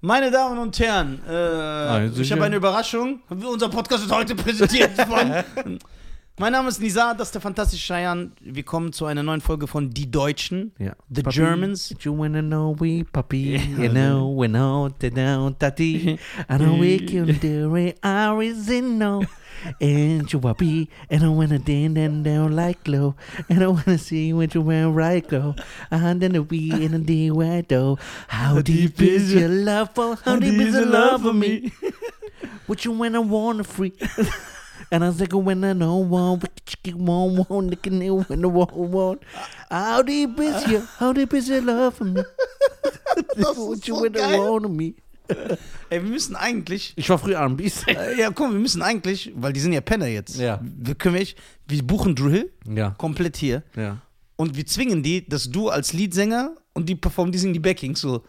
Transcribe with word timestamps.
Meine 0.00 0.30
Damen 0.30 0.58
und 0.58 0.78
Herren, 0.78 1.20
äh, 1.28 2.06
ich 2.06 2.14
sicher. 2.14 2.36
habe 2.36 2.44
eine 2.44 2.56
Überraschung. 2.56 3.20
Unser 3.28 3.68
Podcast 3.68 4.04
wird 4.08 4.16
heute 4.16 4.34
präsentiert 4.36 4.92
von. 4.92 5.78
mein 6.38 6.52
Name 6.52 6.68
ist 6.68 6.80
Nizar, 6.80 7.14
das 7.14 7.28
ist 7.28 7.34
der 7.34 7.40
fantastische 7.40 7.92
Cheyenne. 7.92 8.30
Wir 8.40 8.62
kommen 8.62 8.92
zu 8.92 9.06
einer 9.06 9.22
neuen 9.22 9.40
Folge 9.40 9.66
von 9.66 9.90
Die 9.90 10.10
Deutschen. 10.10 10.72
Ja. 10.78 10.94
The 11.10 11.22
Papi, 11.22 11.36
Germans. 11.36 11.94
You 12.00 12.16
wanna 12.16 12.40
know 12.40 12.76
we 12.78 13.04
puppy, 13.04 13.56
you 13.56 13.88
know 13.88 14.34
we 14.36 14.46
know 14.48 14.88
the 15.00 15.10
down 15.10 15.58
tati. 15.58 16.18
I 16.48 16.56
know 16.56 16.78
we 16.78 16.98
can 16.98 17.38
do 17.40 17.74
it, 17.76 17.98
I 18.04 18.80
no. 18.80 19.24
And 19.80 20.32
you 20.32 20.38
puppy, 20.38 20.88
and 21.10 21.24
I 21.24 21.28
wanna 21.28 21.58
ding 21.58 21.98
and 21.98 22.24
down 22.24 22.54
like 22.54 22.84
glow. 22.84 23.16
And 23.48 23.62
I 23.62 23.66
wanna 23.66 23.98
see 23.98 24.32
what 24.32 24.54
you 24.54 24.62
wear 24.62 24.88
right 24.88 25.26
go. 25.26 25.56
And 25.90 26.20
then 26.20 26.32
the 26.32 26.42
we 26.42 26.70
in 26.70 26.92
the 26.92 26.98
D 26.98 27.30
do. 27.62 27.96
How 28.28 28.62
deep 28.62 29.00
is 29.02 29.34
your 29.34 29.48
love 29.48 29.90
for? 29.94 30.16
How 30.24 30.36
deep 30.36 30.60
is 30.60 30.74
your 30.74 30.86
love 30.86 31.22
for 31.22 31.32
me? 31.32 31.72
What 32.66 32.84
you 32.84 32.92
I 33.02 33.18
wanna 33.18 33.64
free? 33.64 33.94
And 34.90 35.04
I 35.04 35.08
was 35.08 35.20
like, 35.20 35.32
when 35.32 35.64
I 35.64 35.74
know 35.74 35.96
one, 35.98 36.40
you 36.84 36.96
want, 36.96 37.50
one, 37.50 37.68
looking 37.68 38.02
at 38.02 38.28
when 38.30 38.44
I 38.44 38.48
want 38.48 38.72
one. 38.74 39.18
How 39.70 40.02
deep 40.02 40.38
is 40.40 40.66
your, 40.66 40.82
how 40.98 41.12
deep 41.12 41.34
is 41.34 41.48
your 41.48 41.60
love 41.62 41.94
for 41.94 42.04
me? 42.04 42.22
Das 43.36 43.56
ist 43.56 43.86
you 43.86 43.96
so 43.96 44.04
I 44.06 44.08
geil. 44.10 44.38
want 44.38 44.70
me? 44.70 44.94
Ey, 45.90 46.02
wir 46.02 46.10
müssen 46.10 46.36
eigentlich. 46.36 46.94
Ich 46.96 47.08
war 47.10 47.18
früher 47.18 47.38
R&Bs. 47.38 47.84
Äh, 47.86 48.18
ja, 48.18 48.30
komm, 48.30 48.52
wir 48.52 48.60
müssen 48.60 48.80
eigentlich, 48.82 49.32
weil 49.36 49.52
die 49.52 49.60
sind 49.60 49.72
ja 49.72 49.80
Penner 49.80 50.06
jetzt. 50.06 50.38
Ja. 50.38 50.60
Wir 50.62 50.94
können 50.94 51.16
wir, 51.16 51.26
wir 51.66 51.82
buchen 51.86 52.14
Drill 52.14 52.50
Ja, 52.66 52.90
komplett 52.96 53.36
hier 53.36 53.62
ja. 53.76 53.98
und 54.36 54.56
wir 54.56 54.64
zwingen 54.66 55.02
die, 55.02 55.28
dass 55.28 55.50
du 55.50 55.68
als 55.68 55.92
Leadsänger 55.92 56.54
und 56.74 56.88
die 56.88 56.94
performen, 56.94 57.32
die 57.32 57.38
singen 57.38 57.52
die 57.54 57.60
Backings 57.60 58.00
so. 58.00 58.24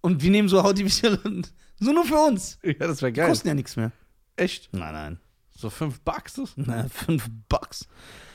Und 0.00 0.22
wir 0.22 0.30
nehmen 0.30 0.48
so 0.48 0.62
How 0.62 0.72
Deep 0.72 0.86
is 0.86 1.02
Your 1.02 1.10
Love. 1.22 1.42
So 1.80 1.92
nur 1.92 2.04
für 2.04 2.16
uns. 2.16 2.58
Ja, 2.62 2.72
das 2.74 3.02
wäre 3.02 3.12
geil. 3.12 3.28
Kosten 3.28 3.48
ja 3.48 3.54
nichts 3.54 3.76
mehr. 3.76 3.92
Echt? 4.36 4.68
Nein, 4.72 4.92
nein. 4.92 5.18
So 5.56 5.70
fünf 5.70 6.00
Bucks? 6.00 6.34
das? 6.34 6.52
Na, 6.56 6.86
fünf 6.88 7.28
Bucks. 7.48 7.86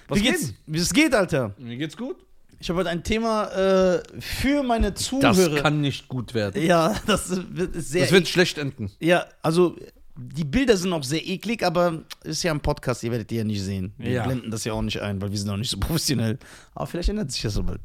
Was 0.07 0.19
Wie 0.19 0.23
geht's? 0.23 0.47
geht? 0.47 0.55
Wie 0.65 0.79
es 0.79 0.93
geht, 0.93 1.13
Alter? 1.13 1.53
Mir 1.57 1.77
geht's 1.77 1.95
gut. 1.95 2.17
Ich 2.59 2.69
habe 2.69 2.79
heute 2.79 2.89
ein 2.89 3.03
Thema 3.03 3.45
äh, 3.47 4.03
für 4.19 4.61
meine 4.63 4.91
Das 4.91 5.03
Zuhörer. 5.03 5.61
kann 5.61 5.81
nicht 5.81 6.07
gut 6.07 6.33
werden. 6.33 6.61
ja, 6.63 6.95
das 7.07 7.29
wird 7.55 7.73
sehr. 7.75 8.01
Das 8.03 8.11
wird 8.11 8.27
schlecht 8.27 8.57
enden. 8.57 8.91
ja, 8.99 9.25
also 9.41 9.75
die 10.15 10.43
Bilder 10.43 10.75
sind 10.77 10.91
auch 10.93 11.03
sehr 11.03 11.25
eklig, 11.25 11.63
aber 11.63 12.03
ist 12.23 12.43
ja 12.43 12.51
ein 12.51 12.59
Podcast, 12.59 13.01
ihr 13.03 13.11
werdet 13.11 13.31
die 13.31 13.37
ja 13.37 13.43
nicht 13.43 13.61
sehen. 13.63 13.93
Wir 13.97 14.11
Ja. 14.11 14.23
blenden 14.25 14.51
das 14.51 14.63
ja 14.65 14.73
auch 14.73 14.81
nicht 14.81 15.01
ein, 15.01 15.19
weil 15.21 15.31
wir 15.31 15.37
sind 15.39 15.49
auch 15.49 15.57
nicht 15.57 15.71
so 15.71 15.77
professionell. 15.79 16.37
Aber 16.75 16.85
vielleicht 16.85 17.09
ändert 17.09 17.31
sich 17.31 17.41
das 17.41 17.53
so 17.53 17.63
bald. 17.63 17.81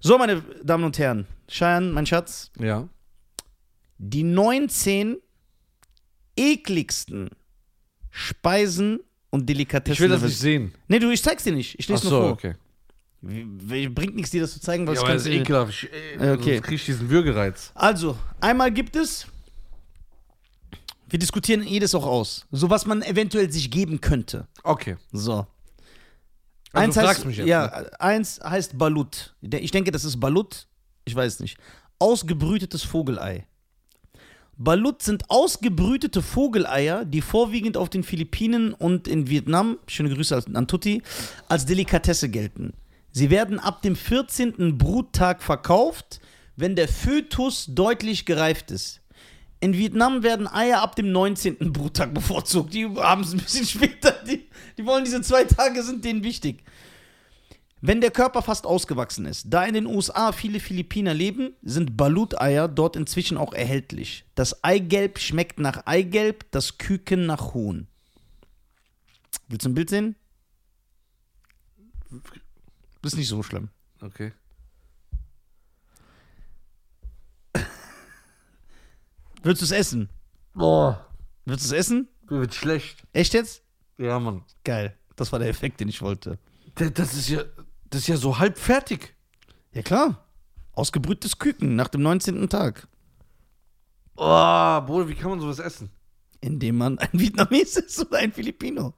So, 0.00 0.16
meine 0.16 0.42
Damen 0.62 0.84
und 0.84 0.96
Herren, 0.98 1.26
Cheyenne, 1.48 1.92
mein 1.92 2.06
Schatz, 2.06 2.50
Ja. 2.58 2.88
die 3.98 4.22
19 4.22 5.16
ekligsten 6.36 7.30
Speisen 8.18 8.98
und 9.30 9.48
Delikatessen. 9.48 9.92
Ich 9.92 10.00
will 10.00 10.08
das 10.08 10.22
nicht 10.22 10.38
sehen. 10.38 10.72
Nee, 10.88 10.98
du, 10.98 11.08
ich 11.10 11.22
zeig's 11.22 11.44
dir 11.44 11.52
nicht. 11.52 11.78
Ich 11.78 11.86
Ach 11.86 11.90
lese 11.90 12.08
so, 12.08 12.10
nur 12.10 12.20
vor. 12.22 12.32
okay. 12.32 12.54
Bringt 13.20 14.16
nichts, 14.16 14.30
dir 14.32 14.40
das 14.40 14.52
zu 14.52 14.60
zeigen, 14.60 14.86
weil 14.86 14.94
Ja, 14.96 15.02
aber 15.02 15.12
das 15.14 15.22
ist 15.22 15.28
ekelhaft. 15.32 15.72
Ich, 15.72 16.20
äh, 16.20 16.30
Okay. 16.32 16.60
Krieg 16.60 16.74
ich 16.76 16.84
diesen 16.84 17.08
Würgereiz. 17.10 17.70
Also, 17.74 18.18
einmal 18.40 18.72
gibt 18.72 18.96
es. 18.96 19.26
Wir 21.08 21.18
diskutieren 21.18 21.62
jedes 21.62 21.94
auch 21.94 22.06
aus. 22.06 22.46
So 22.50 22.68
was 22.70 22.84
man 22.86 23.02
eventuell 23.02 23.50
sich 23.50 23.70
geben 23.70 24.00
könnte. 24.00 24.46
Okay. 24.62 24.96
So. 25.12 25.46
Also, 26.72 26.92
du 26.92 26.96
heißt, 27.00 27.06
fragst 27.08 27.24
mich 27.24 27.36
jetzt, 27.38 27.46
Ja, 27.46 27.66
ne? 27.82 28.00
eins 28.00 28.40
heißt 28.42 28.76
Balut. 28.78 29.34
Ich 29.40 29.70
denke, 29.70 29.90
das 29.90 30.04
ist 30.04 30.18
Balut. 30.20 30.66
Ich 31.04 31.14
weiß 31.14 31.40
nicht. 31.40 31.56
Ausgebrütetes 32.00 32.82
Vogelei. 32.82 33.46
Balut 34.60 35.02
sind 35.02 35.30
ausgebrütete 35.30 36.20
Vogeleier, 36.20 37.04
die 37.04 37.20
vorwiegend 37.20 37.76
auf 37.76 37.88
den 37.88 38.02
Philippinen 38.02 38.74
und 38.74 39.06
in 39.06 39.28
Vietnam, 39.28 39.78
schöne 39.86 40.12
Grüße 40.12 40.42
an 40.52 40.66
Tutti, 40.66 41.00
als 41.48 41.64
Delikatesse 41.64 42.28
gelten. 42.28 42.72
Sie 43.12 43.30
werden 43.30 43.60
ab 43.60 43.82
dem 43.82 43.94
14. 43.94 44.76
Bruttag 44.76 45.44
verkauft, 45.44 46.20
wenn 46.56 46.74
der 46.74 46.88
Fötus 46.88 47.66
deutlich 47.68 48.26
gereift 48.26 48.72
ist. 48.72 49.00
In 49.60 49.74
Vietnam 49.74 50.24
werden 50.24 50.48
Eier 50.48 50.82
ab 50.82 50.96
dem 50.96 51.12
19. 51.12 51.72
Bruttag 51.72 52.12
bevorzugt. 52.12 52.74
Die 52.74 52.86
haben 52.86 53.22
es 53.22 53.32
ein 53.32 53.38
bisschen 53.38 53.64
später. 53.66 54.12
Die, 54.26 54.48
die 54.76 54.84
wollen 54.84 55.04
diese 55.04 55.22
zwei 55.22 55.44
Tage, 55.44 55.84
sind 55.84 56.04
denen 56.04 56.24
wichtig. 56.24 56.64
Wenn 57.80 58.00
der 58.00 58.10
Körper 58.10 58.42
fast 58.42 58.66
ausgewachsen 58.66 59.24
ist, 59.24 59.46
da 59.48 59.64
in 59.64 59.74
den 59.74 59.86
USA 59.86 60.32
viele 60.32 60.58
Philippiner 60.58 61.14
leben, 61.14 61.54
sind 61.62 61.96
Balut-Eier 61.96 62.66
dort 62.66 62.96
inzwischen 62.96 63.36
auch 63.36 63.52
erhältlich. 63.52 64.24
Das 64.34 64.64
Eigelb 64.64 65.18
schmeckt 65.18 65.60
nach 65.60 65.86
Eigelb, 65.86 66.50
das 66.50 66.78
Küken 66.78 67.26
nach 67.26 67.54
Huhn. 67.54 67.86
Willst 69.46 69.64
du 69.64 69.70
ein 69.70 69.74
Bild 69.74 69.90
sehen? 69.90 70.16
Das 73.02 73.12
ist 73.12 73.18
nicht 73.18 73.28
so 73.28 73.42
schlimm. 73.42 73.68
Okay. 74.00 74.32
Willst 79.42 79.62
du 79.62 79.66
es 79.66 79.70
essen? 79.70 80.08
Boah. 80.52 81.06
Willst 81.44 81.64
du 81.64 81.74
es 81.74 81.86
essen? 81.86 82.08
Mir 82.28 82.40
wird 82.40 82.54
schlecht. 82.54 83.04
Echt 83.12 83.34
jetzt? 83.34 83.62
Ja, 83.98 84.18
Mann. 84.18 84.44
Geil. 84.64 84.96
Das 85.14 85.30
war 85.30 85.38
der 85.38 85.48
Effekt, 85.48 85.80
den 85.80 85.88
ich 85.88 86.02
wollte. 86.02 86.38
Das 86.74 87.14
ist 87.14 87.28
ja, 87.28 87.42
das 87.90 88.02
ist 88.02 88.08
ja 88.08 88.16
so 88.16 88.38
halb 88.38 88.58
fertig. 88.58 89.14
Ja, 89.72 89.82
klar. 89.82 90.24
Ausgebrühtes 90.72 91.38
Küken 91.38 91.76
nach 91.76 91.88
dem 91.88 92.02
19. 92.02 92.48
Tag. 92.48 92.86
Oh, 94.16 94.80
Bruder, 94.82 95.08
wie 95.08 95.14
kann 95.14 95.30
man 95.30 95.40
sowas 95.40 95.58
essen? 95.58 95.90
Indem 96.40 96.78
man 96.78 96.98
ein 96.98 97.10
Vietnames 97.18 97.76
ist 97.76 98.00
oder 98.00 98.18
ein 98.18 98.32
Filipino. 98.32 98.94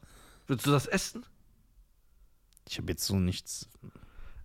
Willst 0.46 0.66
du 0.66 0.70
das 0.70 0.86
essen? 0.86 1.24
Ich 2.68 2.78
habe 2.78 2.90
jetzt 2.92 3.04
so 3.04 3.16
nichts. 3.18 3.68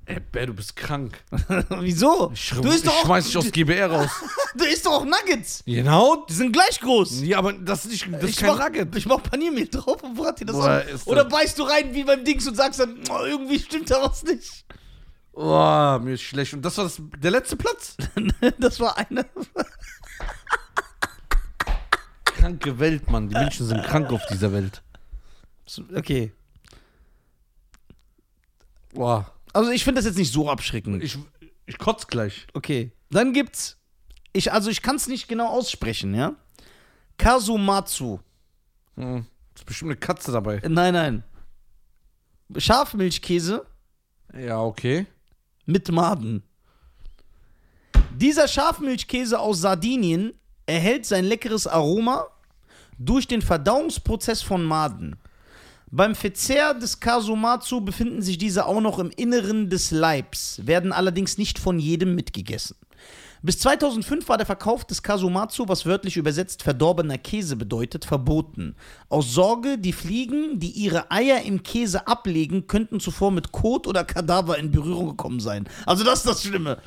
Ey, 0.08 0.20
Bär, 0.20 0.46
du 0.48 0.54
bist 0.54 0.76
krank. 0.76 1.24
Wieso? 1.80 2.32
Ich, 2.34 2.50
du 2.52 2.62
isst 2.68 2.78
ich 2.78 2.84
doch 2.84 2.94
auch, 2.94 3.06
schmeiß 3.06 3.26
dich 3.26 3.38
aus 3.38 3.52
GBR 3.52 3.92
raus. 3.92 4.12
du 4.56 4.64
isst 4.66 4.86
doch 4.86 4.92
auch 4.92 5.06
Nuggets. 5.06 5.64
genau. 5.66 6.26
Die 6.30 6.34
sind 6.34 6.52
gleich 6.52 6.80
groß. 6.80 7.22
Ja, 7.24 7.40
aber 7.40 7.54
das 7.54 7.86
ist, 7.86 7.92
nicht, 7.92 8.14
das 8.14 8.24
ist 8.24 8.30
ich 8.32 8.36
kein 8.38 8.50
mach, 8.56 8.60
Nugget. 8.60 8.96
Ich 8.96 9.06
mach 9.08 9.24
Paniermehl 9.24 9.68
drauf 9.68 10.04
und 10.04 10.14
brate 10.16 10.46
dir 10.46 10.52
das 10.52 10.56
Boah, 10.58 10.70
an. 10.70 10.88
ist 10.90 11.08
Oder 11.08 11.24
das- 11.24 11.34
beißt 11.34 11.58
du 11.58 11.64
rein 11.64 11.94
wie 11.94 12.04
beim 12.04 12.24
Dings 12.24 12.48
und 12.48 12.56
sagst 12.56 12.80
dann, 12.80 13.00
oh, 13.10 13.26
irgendwie 13.26 13.58
stimmt 13.60 13.90
da 13.90 14.02
was 14.04 14.22
nicht. 14.24 14.66
Oh, 15.34 15.98
mir 16.00 16.14
ist 16.14 16.22
schlecht. 16.22 16.54
Und 16.54 16.62
das 16.62 16.78
war 16.78 16.84
das, 16.86 17.02
der 17.18 17.32
letzte 17.32 17.56
Platz. 17.58 17.98
Das 18.60 18.80
war 18.80 18.98
eine. 18.98 19.26
Kranke 22.26 22.78
Welt, 22.80 23.10
Mann. 23.10 23.28
Die 23.30 23.36
Menschen 23.36 23.66
sind 23.66 23.84
krank 23.84 24.12
auf 24.12 24.22
dieser 24.30 24.52
Welt. 24.54 24.82
Okay. 25.96 26.32
Boah. 28.94 29.32
Also 29.56 29.72
ich 29.72 29.86
finde 29.86 30.00
das 30.00 30.06
jetzt 30.06 30.18
nicht 30.18 30.34
so 30.34 30.50
abschreckend. 30.50 31.02
Ich, 31.02 31.18
ich 31.66 31.78
kotz 31.78 32.08
gleich. 32.08 32.46
Okay. 32.54 32.92
Dann 33.10 33.32
gibt's. 33.32 33.78
Ich, 34.34 34.52
also 34.52 34.70
ich 34.70 34.82
kann 34.82 34.98
es 34.98 35.08
nicht 35.08 35.30
genau 35.30 35.48
aussprechen, 35.48 36.14
ja? 36.14 36.36
Kasumatsu. 37.18 38.20
Hm. 38.96 39.26
Ist 39.56 39.66
bestimmt 39.66 39.92
eine 39.92 40.00
Katze 40.00 40.34
dabei. 40.34 40.62
Nein, 40.68 40.94
nein. 40.94 41.24
Schafmilchkäse 42.58 43.66
Ja, 44.38 44.60
okay. 44.62 45.06
mit 45.66 45.90
Maden. 45.90 46.44
Dieser 48.12 48.50
Schafmilchkäse 48.50 49.40
aus 49.40 49.62
Sardinien 49.62 50.34
erhält 50.66 51.06
sein 51.06 51.24
leckeres 51.24 51.66
Aroma 51.66 52.28
durch 53.00 53.26
den 53.26 53.42
Verdauungsprozess 53.42 54.42
von 54.42 54.66
Maden. 54.66 55.16
Beim 55.91 56.16
Verzehr 56.16 56.73
des 56.73 57.00
Kasumatsu 57.00 57.81
befinden 57.81 58.22
sich 58.22 58.38
diese 58.38 58.66
auch 58.66 58.81
noch 58.81 59.00
im 59.00 59.12
Inneren 59.12 59.69
des 59.69 59.91
Leibs, 59.91 60.59
werden 60.66 60.91
allerdings 60.91 61.38
nicht 61.38 61.59
von 61.59 61.79
jedem 61.79 62.16
mitgegessen. 62.16 62.75
Bis 63.44 63.59
2005 63.59 64.28
war 64.28 64.38
der 64.38 64.47
Verkauf 64.47 64.85
des 64.85 65.03
Kasumatsu, 65.03 65.68
was 65.68 65.85
wörtlich 65.85 66.18
übersetzt 66.18 66.63
verdorbener 66.63 67.19
Käse 67.19 67.56
bedeutet, 67.56 68.04
verboten. 68.04 68.75
Aus 69.07 69.31
Sorge, 69.31 69.77
die 69.77 69.94
Fliegen, 69.94 70.60
die 70.60 70.71
ihre 70.71 71.12
Eier 71.12 71.44
im 71.44 71.62
Käse 71.62 72.07
ablegen, 72.07 72.65
könnten 72.65 73.00
zuvor 73.00 73.30
mit 73.30 73.51
Kot 73.51 73.86
oder 73.86 74.04
Kadaver 74.04 74.57
in 74.57 74.71
Berührung 74.71 75.10
gekommen 75.10 75.39
sein. 75.39 75.69
Also 75.86 76.04
das 76.04 76.19
ist 76.19 76.27
das 76.27 76.42
Schlimme. 76.42 76.80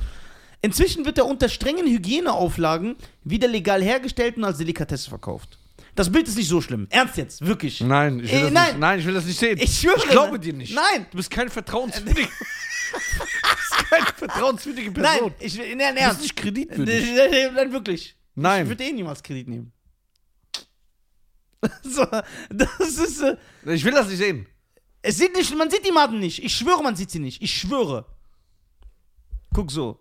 Inzwischen 0.60 1.04
wird 1.04 1.18
er 1.18 1.26
unter 1.26 1.48
strengen 1.48 1.86
Hygieneauflagen 1.86 2.96
wieder 3.22 3.46
legal 3.46 3.80
hergestellt 3.80 4.36
und 4.36 4.44
als 4.44 4.58
Delikatesse 4.58 5.08
verkauft. 5.08 5.58
Das 5.98 6.12
Bild 6.12 6.28
ist 6.28 6.36
nicht 6.36 6.46
so 6.48 6.60
schlimm. 6.60 6.86
Ernst 6.90 7.16
jetzt, 7.16 7.44
wirklich. 7.44 7.80
Nein, 7.80 8.20
ich 8.20 8.30
will, 8.30 8.38
Äh, 8.38 8.42
das, 8.44 8.52
nein. 8.52 8.66
Nicht, 8.68 8.78
nein, 8.78 8.98
ich 9.00 9.06
will 9.06 9.14
das 9.14 9.24
nicht 9.24 9.36
sehen. 9.40 9.58
Ich 9.60 9.80
schwöre. 9.80 9.96
Ich 9.96 10.04
glaube 10.08 10.38
dir 10.38 10.52
nicht. 10.52 10.72
Nein. 10.72 11.06
Du 11.10 11.16
bist 11.16 11.28
keine 11.28 11.50
vertrauenswürdige, 11.50 12.28
du 12.92 12.98
bist 12.98 13.90
keine 13.90 14.06
vertrauenswürdige 14.06 14.92
Person. 14.92 15.30
Nein, 15.30 15.34
ich 15.40 15.58
will, 15.58 15.74
nein, 15.74 15.88
Du 15.88 15.94
bist 15.94 16.02
ernst. 16.06 16.20
nicht 16.22 16.36
kreditwürdig. 16.36 17.04
nein, 17.52 17.72
wirklich. 17.72 18.16
Nein. 18.36 18.62
Ich 18.62 18.68
würde 18.68 18.84
eh 18.84 18.92
niemals 18.92 19.20
Kredit 19.24 19.48
nehmen. 19.48 19.72
So, 21.82 22.06
das 22.50 22.78
ist. 22.80 23.20
Äh, 23.20 23.36
Ich 23.74 23.84
will 23.84 23.90
das 23.92 24.06
nicht 24.06 24.18
sehen. 24.18 24.46
es 25.02 25.16
sieht 25.18 25.34
nicht, 25.34 25.52
man 25.56 25.68
sieht 25.68 25.84
die 25.84 25.90
Maden 25.90 26.20
nicht. 26.20 26.44
Ich 26.44 26.54
schwöre, 26.54 26.80
man 26.80 26.94
sieht 26.94 27.10
sie 27.10 27.18
nicht. 27.18 27.42
Ich 27.42 27.52
schwöre. 27.58 28.06
Guck 29.52 29.72
so. 29.72 29.98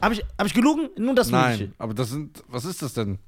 Habe 0.00 0.14
ich, 0.14 0.22
hab 0.38 0.46
ich 0.46 0.54
gelogen? 0.54 0.88
Nur 0.96 1.14
das 1.14 1.30
Mögliche. 1.30 1.64
Nein, 1.64 1.74
aber 1.76 1.92
das 1.92 2.08
sind, 2.08 2.42
was 2.48 2.64
ist 2.64 2.80
das 2.80 2.94
denn? 2.94 3.18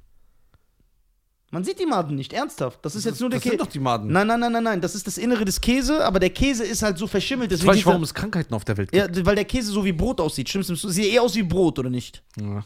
Man 1.49 1.63
sieht 1.63 1.79
die 1.79 1.85
Maden 1.85 2.15
nicht, 2.15 2.33
ernsthaft. 2.33 2.79
Das 2.83 2.93
ist 2.95 3.05
jetzt 3.05 3.21
nur 3.21 3.29
der 3.29 3.37
das 3.39 3.43
sind 3.43 3.51
Käse. 3.53 3.63
doch 3.63 3.71
die 3.71 3.79
Maden. 3.79 4.11
Nein, 4.11 4.27
nein, 4.27 4.39
nein, 4.39 4.51
nein, 4.51 4.63
nein. 4.63 4.81
Das 4.81 4.95
ist 4.95 5.07
das 5.07 5.17
Innere 5.17 5.45
des 5.45 5.61
Käse, 5.61 6.03
aber 6.05 6.19
der 6.19 6.29
Käse 6.31 6.65
ist 6.65 6.81
halt 6.83 6.97
so 6.97 7.07
verschimmelt. 7.07 7.51
Deswegen 7.51 7.69
weiß 7.69 7.75
ich, 7.77 7.81
sieht 7.83 7.87
er- 7.87 7.91
warum 7.91 8.03
es 8.03 8.13
Krankheiten 8.13 8.53
auf 8.53 8.65
der 8.65 8.75
Welt 8.75 8.91
gibt. 8.91 9.15
ja, 9.17 9.25
weil 9.25 9.35
der 9.35 9.45
Käse 9.45 9.71
so 9.71 9.85
wie 9.85 9.93
Brot 9.93 10.19
aussieht. 10.19 10.49
Stimmt's? 10.49 10.67
Sieht 10.67 11.05
eher 11.13 11.21
aus 11.21 11.35
wie 11.35 11.43
Brot, 11.43 11.79
oder 11.79 11.89
nicht? 11.89 12.21
Ja. 12.37 12.63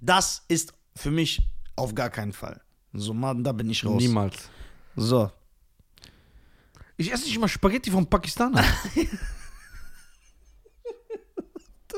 Das 0.00 0.42
ist 0.48 0.74
für 0.94 1.10
mich 1.10 1.40
auf 1.76 1.94
gar 1.94 2.10
keinen 2.10 2.32
Fall. 2.34 2.60
So, 2.92 3.14
Maden, 3.14 3.42
da 3.42 3.52
bin 3.52 3.70
ich 3.70 3.84
raus. 3.86 4.02
Niemals. 4.02 4.36
So. 4.94 5.30
Ich 6.98 7.10
esse 7.12 7.24
nicht 7.24 7.36
immer 7.36 7.48
Spaghetti 7.48 7.90
vom 7.90 8.06
Pakistaner. 8.06 8.62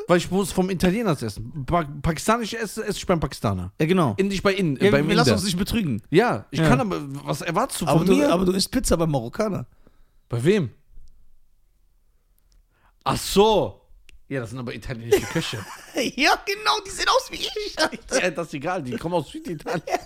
Weil 0.06 0.18
ich 0.18 0.30
muss 0.30 0.52
vom 0.52 0.70
Italiener 0.70 1.20
essen. 1.20 1.64
Pa 1.66 1.84
Pakistanisch 2.02 2.54
esse, 2.54 2.82
esse 2.84 2.98
ich 2.98 3.06
beim 3.06 3.20
Pakistaner. 3.20 3.72
Ja, 3.80 3.86
genau. 3.86 4.14
Indisch 4.16 4.42
bei 4.42 4.54
Innen, 4.54 4.76
Ja, 4.80 4.90
beim 4.90 5.08
wir 5.08 5.16
lassen 5.16 5.32
uns 5.32 5.44
nicht 5.44 5.58
betrügen. 5.58 6.02
Ja, 6.10 6.46
ich 6.50 6.60
Ja. 6.60 6.68
kann 6.68 6.80
aber, 6.80 7.00
was 7.24 7.40
erwartest 7.42 7.80
du 7.80 7.86
von 7.86 7.94
Aber 7.96 8.04
du, 8.04 8.14
mir? 8.16 8.30
aber 8.32 8.44
du 8.44 8.52
isst 8.52 8.70
Pizza 8.70 8.96
beim 8.96 9.10
Marokkaner. 9.10 9.66
bei 10.28 10.42
wem? 10.44 10.70
Ach 13.04 13.16
so. 13.16 13.80
Ja, 14.28 14.40
das 14.40 14.50
sind 14.50 14.58
aber 14.58 14.74
italienische 14.74 15.22
Köche. 15.26 15.58
Ja, 16.16 16.32
genau, 16.46 16.78
die 16.86 16.90
sehen 16.90 17.06
aus 17.08 17.30
wie 17.30 17.36
ich. 17.36 17.76
ja, 18.22 18.30
das 18.30 18.48
ist 18.48 18.54
egal, 18.54 18.82
die 18.82 18.96
kommen 18.96 19.14
aus 19.14 19.30
Süditalien. 19.30 19.82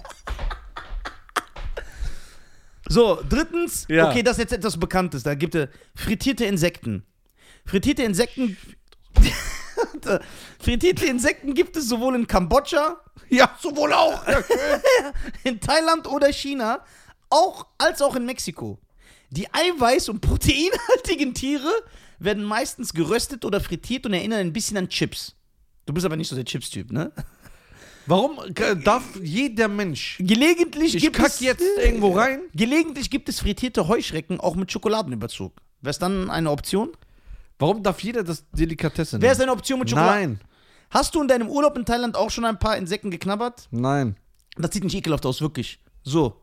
So, 2.89 3.21
drittens, 3.29 3.87
Ja. 3.89 4.11
okay, 4.11 4.23
das 4.23 4.33
ist 4.37 4.43
jetzt 4.43 4.53
etwas 4.53 4.79
Bekanntes. 4.79 5.23
Da 5.23 5.35
gibt 5.35 5.55
es 5.55 5.69
frittierte 5.95 6.45
Insekten. 6.45 7.05
Frittierte 7.65 8.03
Insekten. 8.03 8.57
Frittierte 10.59 11.07
Insekten 11.07 11.55
gibt 11.55 11.77
es 11.77 11.89
sowohl 11.89 12.15
in 12.15 12.27
Kambodscha, 12.27 13.01
Ja, 13.29 13.57
sowohl 13.61 13.93
auch. 13.93 14.27
Ja, 14.27 14.43
in 15.45 15.61
Thailand 15.61 16.07
oder 16.07 16.33
China, 16.33 16.85
auch, 17.31 17.67
als 17.79 18.03
auch 18.03 18.17
in 18.17 18.27
Mexiko. 18.27 18.79
Die 19.31 19.49
eiweiß- 19.49 20.11
und 20.11 20.21
proteinhaltigen 20.21 21.33
Tiere 21.35 21.71
werden 22.19 22.45
meistens 22.45 22.93
geröstet 22.93 23.45
oder 23.45 23.61
frittiert 23.61 24.05
und 24.07 24.13
erinnern 24.13 24.41
ein 24.41 24.53
bisschen 24.53 24.77
an 24.77 24.89
Chips. 24.89 25.35
Du 25.87 25.93
bist 25.93 26.07
aber 26.07 26.17
nicht 26.17 26.29
so 26.29 26.37
der 26.37 26.45
Chips-Typ, 26.45 26.93
ne? 26.93 27.13
Warum 28.07 28.39
äh, 28.57 28.77
darf 28.77 29.05
jeder 29.23 29.69
Mensch. 29.69 30.19
Gelegentlich 30.19 30.95
Ich 30.97 31.03
gibt 31.03 31.17
kack 31.17 31.29
es 31.29 31.41
jetzt 31.41 31.65
irgendwo 31.79 32.11
rein? 32.13 32.43
Gelegentlich 32.55 33.11
gibt 33.11 33.29
es 33.29 33.41
frittierte 33.41 33.89
Heuschrecken 33.89 34.41
auch 34.41 34.57
mit 34.57 34.71
Schokoladenüberzug. 34.73 35.53
Wäre 35.81 35.91
es 35.91 35.99
dann 35.99 36.31
eine 36.31 36.51
Option? 36.51 36.91
Warum 37.63 37.83
darf 37.83 38.03
jeder 38.03 38.25
das 38.25 38.45
Delikatesse 38.51 39.23
Wäre 39.23 39.33
es 39.33 39.39
nehmen? 39.39 39.51
eine 39.51 39.59
Option 39.59 39.79
mit 39.79 39.89
Schokolade? 39.91 40.19
Nein, 40.21 40.41
Hast 40.91 41.15
du 41.15 41.23
in 41.23 41.29
deinem 41.29 41.49
Urlaub 41.49 41.77
in 41.79 41.85
Thailand 41.87 42.17
auch 42.17 42.29
schon 42.31 42.45
ein 42.45 42.59
paar 42.59 42.77
Insekten 42.77 43.11
geknabbert? 43.11 43.69
nein. 43.71 44.17
Das 44.59 44.73
sieht 44.75 44.85
nicht 44.85 44.95
ekelhaft 44.97 45.25
aus, 45.25 45.41
wirklich. 45.41 45.79
So. 46.03 46.43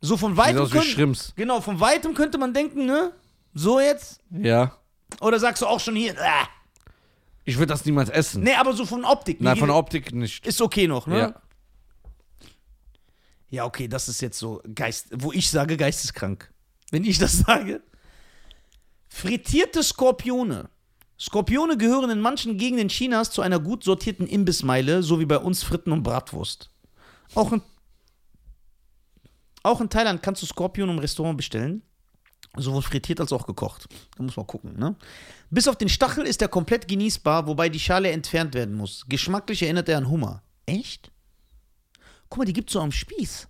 So 0.00 0.16
von 0.16 0.32
Sieht 0.32 0.38
weitem. 0.38 0.62
aus 0.62 0.68
wie 0.72 0.78
könnt- 0.78 0.84
Schrimps. 0.90 1.32
genau, 1.34 1.60
von 1.60 1.80
weitem 1.80 2.14
könnte 2.14 2.38
man 2.38 2.54
denken, 2.54 2.84
ne? 2.86 3.12
So 3.54 3.80
jetzt? 3.80 4.20
Ja. 4.30 4.76
Oder 5.20 5.40
sagst 5.40 5.62
du 5.62 5.66
auch 5.66 5.80
schon 5.80 5.96
hier, 5.96 6.12
äh. 6.16 6.28
Ich 7.44 7.56
würde 7.56 7.66
das 7.72 7.84
niemals 7.86 8.10
essen. 8.10 8.44
Nee, 8.44 8.54
aber 8.54 8.74
so 8.74 8.84
von 8.86 9.04
Optik. 9.04 9.40
Nein, 9.40 9.56
von 9.56 9.66
der 9.68 9.76
Optik 9.76 10.12
nicht. 10.14 10.46
Ist 10.46 10.60
okay 10.60 10.86
noch, 10.86 11.06
ne? 11.08 11.18
Ja. 11.18 11.34
Ja, 13.48 13.64
okay, 13.64 13.88
das 13.88 14.08
ist 14.08 14.20
jetzt 14.20 14.38
so 14.38 14.62
Geist, 14.74 15.08
wo 15.12 15.32
ich 15.32 15.50
sage 15.50 15.76
geisteskrank. 15.76 16.52
Wenn 16.92 17.04
ich 17.04 17.18
das 17.18 17.38
sage. 17.38 17.82
Frittierte 19.10 19.82
Skorpione. 19.82 20.70
Skorpione 21.18 21.76
gehören 21.76 22.08
in 22.08 22.20
manchen 22.20 22.56
Gegenden 22.56 22.88
Chinas 22.88 23.30
zu 23.30 23.42
einer 23.42 23.60
gut 23.60 23.84
sortierten 23.84 24.26
Imbissmeile, 24.26 25.02
so 25.02 25.20
wie 25.20 25.26
bei 25.26 25.36
uns 25.36 25.62
Fritten 25.62 25.92
und 25.92 26.02
Bratwurst. 26.02 26.70
Auch 27.34 27.52
in, 27.52 27.60
auch 29.62 29.80
in 29.82 29.90
Thailand 29.90 30.22
kannst 30.22 30.42
du 30.42 30.46
Skorpion 30.46 30.88
im 30.88 30.98
Restaurant 30.98 31.36
bestellen. 31.36 31.82
Sowohl 32.56 32.82
frittiert 32.82 33.20
als 33.20 33.32
auch 33.32 33.46
gekocht. 33.46 33.86
Da 34.16 34.22
muss 34.22 34.36
man 34.36 34.46
gucken, 34.46 34.76
ne? 34.78 34.96
Bis 35.50 35.68
auf 35.68 35.76
den 35.76 35.88
Stachel 35.88 36.26
ist 36.26 36.42
er 36.42 36.48
komplett 36.48 36.88
genießbar, 36.88 37.46
wobei 37.46 37.68
die 37.68 37.78
Schale 37.78 38.10
entfernt 38.10 38.54
werden 38.54 38.74
muss. 38.74 39.04
Geschmacklich 39.08 39.62
erinnert 39.62 39.88
er 39.88 39.98
an 39.98 40.08
Hummer. 40.08 40.42
Echt? 40.66 41.12
Guck 42.28 42.38
mal, 42.38 42.44
die 42.44 42.52
gibt's 42.52 42.72
so 42.72 42.80
am 42.80 42.90
Spieß. 42.90 43.46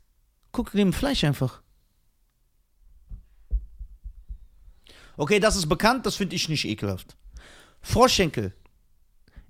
Guck 0.52 0.72
dem 0.72 0.92
Fleisch 0.92 1.24
einfach. 1.24 1.62
Okay, 5.20 5.38
das 5.38 5.54
ist 5.54 5.68
bekannt, 5.68 6.06
das 6.06 6.16
finde 6.16 6.34
ich 6.34 6.48
nicht 6.48 6.64
ekelhaft. 6.64 7.14
Froschschenkel. 7.82 8.54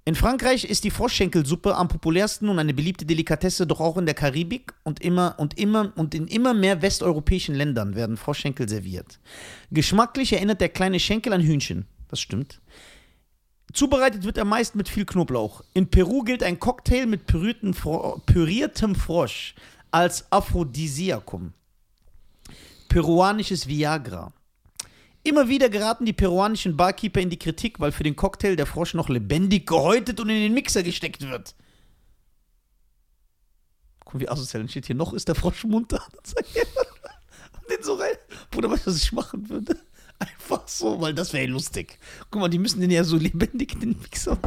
In 0.04 0.16
Frankreich 0.16 0.64
ist 0.64 0.82
die 0.82 0.90
Froschschenkelsuppe 0.90 1.76
am 1.76 1.86
populärsten 1.86 2.48
und 2.48 2.58
eine 2.58 2.74
beliebte 2.74 3.06
Delikatesse, 3.06 3.68
doch 3.68 3.78
auch 3.78 3.96
in 3.96 4.04
der 4.04 4.16
Karibik 4.16 4.74
und 4.82 5.00
immer 5.00 5.36
und 5.38 5.60
immer 5.60 5.92
und 5.94 6.12
in 6.12 6.26
immer 6.26 6.54
mehr 6.54 6.82
westeuropäischen 6.82 7.54
Ländern 7.54 7.94
werden 7.94 8.16
Froschschenkel 8.16 8.68
serviert. 8.68 9.20
Geschmacklich 9.70 10.32
erinnert 10.32 10.60
der 10.60 10.70
kleine 10.70 10.98
Schenkel 10.98 11.32
an 11.32 11.40
Hühnchen. 11.40 11.86
Das 12.08 12.18
stimmt. 12.18 12.60
Zubereitet 13.72 14.24
wird 14.24 14.38
er 14.38 14.44
meist 14.44 14.74
mit 14.74 14.88
viel 14.88 15.04
Knoblauch. 15.04 15.62
In 15.72 15.86
Peru 15.86 16.24
gilt 16.24 16.42
ein 16.42 16.58
Cocktail 16.58 17.06
mit 17.06 17.30
Fro 17.76 18.20
püriertem 18.26 18.96
Frosch 18.96 19.54
als 19.92 20.32
Aphrodisiakum. 20.32 21.52
Peruanisches 22.88 23.68
Viagra. 23.68 24.32
Immer 25.22 25.48
wieder 25.48 25.68
geraten 25.68 26.06
die 26.06 26.14
peruanischen 26.14 26.76
Barkeeper 26.76 27.20
in 27.20 27.28
die 27.28 27.38
Kritik, 27.38 27.78
weil 27.78 27.92
für 27.92 28.04
den 28.04 28.16
Cocktail 28.16 28.56
der 28.56 28.66
Frosch 28.66 28.94
noch 28.94 29.08
lebendig 29.08 29.66
gehäutet 29.66 30.18
und 30.18 30.30
in 30.30 30.40
den 30.40 30.54
Mixer 30.54 30.82
gesteckt 30.82 31.28
wird. 31.28 31.54
Guck 34.04 34.14
mal, 34.14 34.20
wie 34.20 34.28
asozial 34.28 34.62
dann 34.62 34.68
steht 34.68 34.86
hier. 34.86 34.96
Noch 34.96 35.12
ist 35.12 35.28
der 35.28 35.34
Frosch 35.34 35.64
munter. 35.64 36.02
Und 36.24 37.70
den 37.70 37.82
so 37.82 37.94
rein. 37.94 38.16
Bruder, 38.50 38.70
weißt 38.70 38.86
du, 38.86 38.90
was 38.90 38.96
ich 38.96 39.12
machen 39.12 39.48
würde? 39.48 39.76
Einfach 40.18 40.66
so, 40.66 41.00
weil 41.00 41.14
das 41.14 41.32
wäre 41.32 41.46
lustig. 41.46 41.98
Guck 42.30 42.40
mal, 42.40 42.48
die 42.48 42.58
müssen 42.58 42.80
den 42.80 42.90
ja 42.90 43.04
so 43.04 43.16
lebendig 43.16 43.74
in 43.74 43.80
den 43.80 43.98
Mixer. 44.00 44.38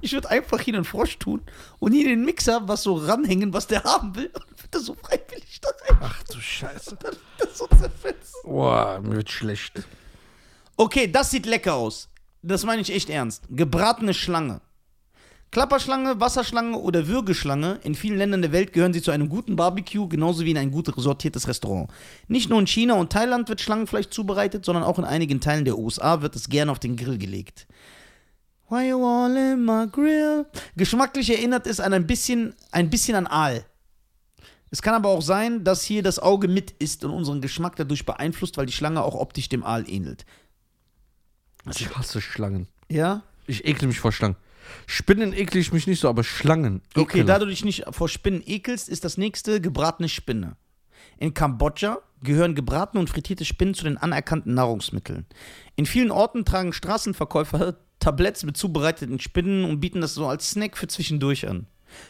Ich 0.00 0.12
würde 0.12 0.30
einfach 0.30 0.60
hier 0.60 0.74
einen 0.74 0.84
Frosch 0.84 1.18
tun 1.18 1.42
und 1.80 1.92
hier 1.92 2.04
in 2.04 2.10
den 2.10 2.24
Mixer 2.24 2.66
was 2.68 2.82
so 2.82 2.94
ranhängen, 2.94 3.52
was 3.52 3.66
der 3.66 3.82
haben 3.82 4.14
will. 4.14 4.26
Und 4.26 4.48
würde 4.50 4.68
das 4.70 4.84
so 4.84 4.94
freiwillig 4.94 5.60
da 5.60 5.70
rein. 5.86 5.98
Ach 6.00 6.22
du 6.24 6.40
Scheiße. 6.40 6.96
Dann 7.00 7.12
wird 7.12 7.22
das 7.40 7.58
so 7.58 7.66
zerfetzt. 7.66 8.36
Boah, 8.44 9.00
mir 9.02 9.16
wird 9.16 9.30
schlecht. 9.30 9.82
Okay, 10.80 11.10
das 11.10 11.32
sieht 11.32 11.44
lecker 11.44 11.74
aus. 11.74 12.08
Das 12.40 12.64
meine 12.64 12.80
ich 12.80 12.92
echt 12.94 13.10
ernst. 13.10 13.42
Gebratene 13.50 14.14
Schlange. 14.14 14.60
Klapperschlange, 15.50 16.20
Wasserschlange 16.20 16.78
oder 16.78 17.08
Würgeschlange, 17.08 17.80
in 17.82 17.96
vielen 17.96 18.16
Ländern 18.16 18.42
der 18.42 18.52
Welt 18.52 18.72
gehören 18.72 18.92
sie 18.92 19.02
zu 19.02 19.10
einem 19.10 19.28
guten 19.28 19.56
Barbecue, 19.56 20.06
genauso 20.06 20.44
wie 20.44 20.52
in 20.52 20.56
ein 20.56 20.70
gut 20.70 20.88
sortiertes 20.96 21.48
Restaurant. 21.48 21.90
Nicht 22.28 22.48
nur 22.48 22.60
in 22.60 22.68
China 22.68 22.94
und 22.94 23.10
Thailand 23.10 23.48
wird 23.48 23.60
Schlangenfleisch 23.60 24.10
zubereitet, 24.10 24.64
sondern 24.64 24.84
auch 24.84 25.00
in 25.00 25.04
einigen 25.04 25.40
Teilen 25.40 25.64
der 25.64 25.76
USA 25.76 26.22
wird 26.22 26.36
es 26.36 26.48
gern 26.48 26.68
auf 26.68 26.78
den 26.78 26.96
Grill 26.96 27.18
gelegt. 27.18 27.66
Why 28.68 28.90
you 28.90 29.04
all 29.04 29.36
in 29.36 29.64
my 29.64 29.88
grill? 29.90 30.46
Geschmacklich 30.76 31.28
erinnert 31.30 31.66
es 31.66 31.80
an 31.80 31.92
ein 31.92 32.06
bisschen, 32.06 32.54
ein 32.70 32.88
bisschen 32.88 33.16
an 33.16 33.26
Aal. 33.26 33.64
Es 34.70 34.80
kann 34.80 34.94
aber 34.94 35.08
auch 35.08 35.22
sein, 35.22 35.64
dass 35.64 35.82
hier 35.82 36.04
das 36.04 36.20
Auge 36.20 36.46
mit 36.46 36.70
ist 36.70 37.04
und 37.04 37.10
unseren 37.10 37.40
Geschmack 37.40 37.74
dadurch 37.74 38.06
beeinflusst, 38.06 38.56
weil 38.58 38.66
die 38.66 38.72
Schlange 38.72 39.02
auch 39.02 39.16
optisch 39.16 39.48
dem 39.48 39.64
Aal 39.64 39.90
ähnelt. 39.90 40.24
Ich 41.66 41.96
hasse 41.96 42.20
Schlangen. 42.20 42.68
Ja? 42.88 43.22
Ich 43.46 43.64
ekle 43.66 43.88
mich 43.88 44.00
vor 44.00 44.12
Schlangen. 44.12 44.36
Spinnen 44.86 45.32
ekle 45.32 45.60
ich 45.60 45.72
mich 45.72 45.86
nicht 45.86 46.00
so, 46.00 46.08
aber 46.08 46.24
Schlangen. 46.24 46.82
Okay, 46.94 47.20
ekelhaft. 47.20 47.28
da 47.28 47.38
du 47.38 47.46
dich 47.46 47.64
nicht 47.64 47.84
vor 47.90 48.08
Spinnen 48.08 48.42
ekelst, 48.44 48.88
ist 48.88 49.04
das 49.04 49.16
nächste 49.16 49.60
gebratene 49.60 50.08
Spinne. 50.08 50.56
In 51.18 51.34
Kambodscha 51.34 51.98
gehören 52.22 52.54
gebratene 52.54 53.00
und 53.00 53.10
frittierte 53.10 53.44
Spinnen 53.44 53.74
zu 53.74 53.84
den 53.84 53.96
anerkannten 53.96 54.54
Nahrungsmitteln. 54.54 55.26
In 55.76 55.86
vielen 55.86 56.10
Orten 56.10 56.44
tragen 56.44 56.72
Straßenverkäufer 56.72 57.76
Tabletts 57.98 58.44
mit 58.44 58.56
zubereiteten 58.56 59.18
Spinnen 59.20 59.64
und 59.64 59.80
bieten 59.80 60.00
das 60.00 60.14
so 60.14 60.26
als 60.26 60.50
Snack 60.50 60.76
für 60.76 60.86
zwischendurch 60.86 61.48
an. 61.48 61.66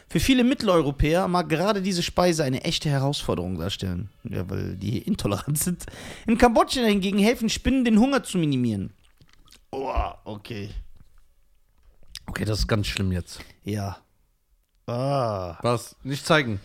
Für 0.09 0.19
viele 0.19 0.43
Mitteleuropäer 0.43 1.27
mag 1.27 1.47
gerade 1.49 1.81
diese 1.81 2.03
Speise 2.03 2.43
eine 2.43 2.63
echte 2.63 2.89
Herausforderung 2.89 3.57
darstellen, 3.57 4.09
ja, 4.23 4.47
weil 4.49 4.75
die 4.75 4.99
intolerant 4.99 5.57
sind. 5.57 5.85
In 6.27 6.37
Kambodscha 6.37 6.81
hingegen 6.81 7.17
helfen 7.17 7.49
Spinnen, 7.49 7.85
den 7.85 7.99
Hunger 7.99 8.23
zu 8.23 8.37
minimieren. 8.37 8.91
Oh, 9.71 10.11
okay. 10.23 10.69
Okay, 12.25 12.45
das 12.45 12.59
ist 12.59 12.67
ganz 12.67 12.87
schlimm 12.87 13.11
jetzt. 13.11 13.39
Ja. 13.63 13.97
Ah. 14.87 15.57
Was? 15.61 15.95
Nicht 16.03 16.25
zeigen. 16.25 16.59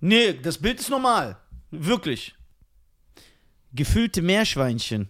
Nee, 0.00 0.34
das 0.34 0.58
Bild 0.58 0.80
ist 0.80 0.90
normal. 0.90 1.36
Wirklich. 1.70 2.34
Gefüllte 3.72 4.22
Meerschweinchen. 4.22 5.08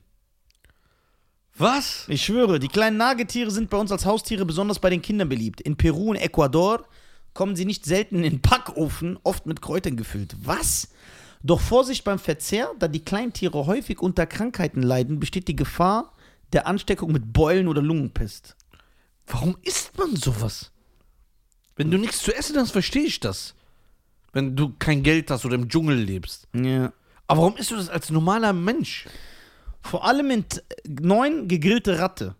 Was? 1.56 2.08
Ich 2.08 2.24
schwöre, 2.24 2.58
die 2.58 2.68
kleinen 2.68 2.96
Nagetiere 2.96 3.50
sind 3.50 3.70
bei 3.70 3.76
uns 3.76 3.92
als 3.92 4.06
Haustiere 4.06 4.44
besonders 4.44 4.78
bei 4.78 4.90
den 4.90 5.02
Kindern 5.02 5.28
beliebt. 5.28 5.60
In 5.60 5.76
Peru 5.76 6.10
und 6.10 6.16
Ecuador 6.16 6.84
kommen 7.32 7.54
sie 7.54 7.64
nicht 7.64 7.84
selten 7.84 8.24
in 8.24 8.40
Backofen, 8.40 9.18
oft 9.22 9.46
mit 9.46 9.62
Kräutern 9.62 9.96
gefüllt. 9.96 10.34
Was? 10.42 10.88
Doch 11.42 11.60
Vorsicht 11.60 12.04
beim 12.04 12.18
Verzehr, 12.18 12.70
da 12.78 12.88
die 12.88 13.04
Kleintiere 13.04 13.66
häufig 13.66 14.00
unter 14.00 14.26
Krankheiten 14.26 14.82
leiden, 14.82 15.20
besteht 15.20 15.46
die 15.46 15.56
Gefahr 15.56 16.12
der 16.54 16.66
Ansteckung 16.66 17.12
mit 17.12 17.32
Beulen 17.32 17.68
oder 17.68 17.82
Lungenpest. 17.82 18.56
Warum 19.26 19.56
isst 19.62 19.96
man 19.98 20.16
sowas? 20.16 20.70
Wenn 21.76 21.90
du 21.90 21.98
nichts 21.98 22.22
zu 22.22 22.34
essen 22.34 22.56
hast, 22.56 22.70
verstehe 22.70 23.04
ich 23.04 23.20
das. 23.20 23.54
Wenn 24.32 24.56
du 24.56 24.74
kein 24.78 25.02
Geld 25.02 25.30
hast 25.30 25.44
oder 25.44 25.54
im 25.56 25.68
Dschungel 25.68 25.96
lebst. 25.96 26.48
Ja. 26.54 26.92
Aber 27.26 27.40
warum 27.42 27.56
isst 27.56 27.70
du 27.70 27.76
das 27.76 27.88
als 27.88 28.10
normaler 28.10 28.52
Mensch? 28.52 29.06
Vor 29.80 30.04
allem 30.04 30.30
in 30.30 30.48
T- 30.48 30.60
neun 30.88 31.48
gegrillte 31.48 31.98
Ratte. 31.98 32.34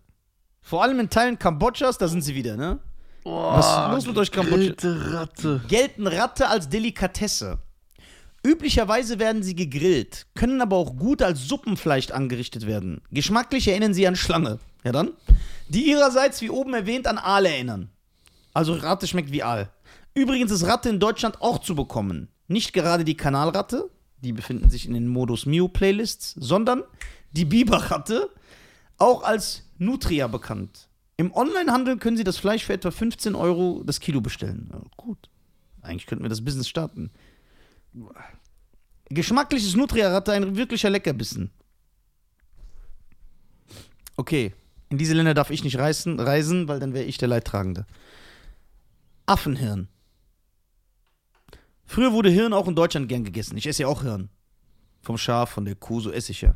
Vor 0.61 0.81
allem 0.83 0.99
in 0.99 1.09
Teilen 1.09 1.37
Kambodschas, 1.37 1.97
da 1.97 2.07
sind 2.07 2.21
sie 2.21 2.33
wieder, 2.35 2.55
ne? 2.57 2.79
Was 3.23 3.65
ist 3.65 3.91
los 3.93 4.05
mit 4.07 4.17
euch 4.17 4.31
Kambodscha? 4.31 4.57
gegrillte 4.57 5.13
Ratte. 5.13 5.61
Gelten 5.67 6.05
Ratte 6.07 6.47
als 6.47 6.69
Delikatesse. 6.69 7.57
Üblicherweise 8.45 9.17
werden 9.17 9.41
sie 9.41 9.55
gegrillt, 9.55 10.27
können 10.35 10.61
aber 10.61 10.75
auch 10.75 10.95
gut 10.97 11.23
als 11.23 11.47
Suppenfleisch 11.47 12.11
angerichtet 12.11 12.67
werden. 12.67 13.01
Geschmacklich 13.09 13.67
erinnern 13.67 13.95
sie 13.95 14.05
an 14.05 14.15
Schlange. 14.15 14.59
Ja 14.83 14.91
dann? 14.91 15.13
Die 15.67 15.89
ihrerseits, 15.89 16.43
wie 16.43 16.51
oben 16.51 16.75
erwähnt, 16.75 17.07
an 17.07 17.17
Aal 17.17 17.47
erinnern. 17.47 17.89
Also 18.53 18.73
Ratte 18.73 19.07
schmeckt 19.07 19.31
wie 19.31 19.41
Aal. 19.41 19.71
Übrigens 20.13 20.51
ist 20.51 20.67
Ratte 20.67 20.89
in 20.89 20.99
Deutschland 20.99 21.41
auch 21.41 21.57
zu 21.57 21.73
bekommen. 21.73 22.27
Nicht 22.47 22.71
gerade 22.73 23.03
die 23.03 23.17
Kanalratte, 23.17 23.89
die 24.21 24.31
befinden 24.31 24.69
sich 24.69 24.85
in 24.85 24.93
den 24.93 25.07
Modus 25.07 25.47
Mio 25.47 25.67
Playlists, 25.67 26.35
sondern 26.37 26.83
die 27.31 27.45
Biberratte, 27.45 28.29
auch 28.99 29.23
als 29.23 29.63
Nutria 29.79 30.27
bekannt. 30.27 30.87
Im 31.17 31.33
Onlinehandel 31.33 31.97
können 31.97 32.15
Sie 32.15 32.23
das 32.23 32.37
Fleisch 32.37 32.63
für 32.63 32.73
etwa 32.73 32.91
15 32.91 33.33
Euro 33.33 33.81
das 33.83 33.99
Kilo 33.99 34.21
bestellen. 34.21 34.69
Gut. 34.97 35.29
Eigentlich 35.81 36.05
könnten 36.05 36.23
wir 36.23 36.29
das 36.29 36.45
Business 36.45 36.67
starten. 36.67 37.09
Geschmacklich 39.09 39.65
ist 39.65 39.75
Nutria-Ratte 39.75 40.31
ein 40.31 40.55
wirklicher 40.55 40.89
Leckerbissen. 40.89 41.51
Okay, 44.17 44.53
in 44.89 44.97
diese 44.97 45.13
Länder 45.13 45.33
darf 45.33 45.49
ich 45.49 45.63
nicht 45.63 45.77
reisen, 45.77 46.19
reisen 46.19 46.67
weil 46.67 46.79
dann 46.79 46.93
wäre 46.93 47.05
ich 47.05 47.17
der 47.17 47.27
Leidtragende. 47.27 47.85
Affenhirn. 49.25 49.87
Früher 51.85 52.13
wurde 52.13 52.29
Hirn 52.29 52.53
auch 52.53 52.67
in 52.67 52.75
Deutschland 52.75 53.09
gern 53.09 53.23
gegessen. 53.23 53.57
Ich 53.57 53.67
esse 53.67 53.83
ja 53.83 53.87
auch 53.87 54.01
Hirn. 54.01 54.29
Vom 55.01 55.17
Schaf, 55.17 55.51
von 55.51 55.65
der 55.65 55.75
Kuh, 55.75 55.99
so 55.99 56.11
esse 56.11 56.31
ich 56.31 56.41
ja. 56.41 56.55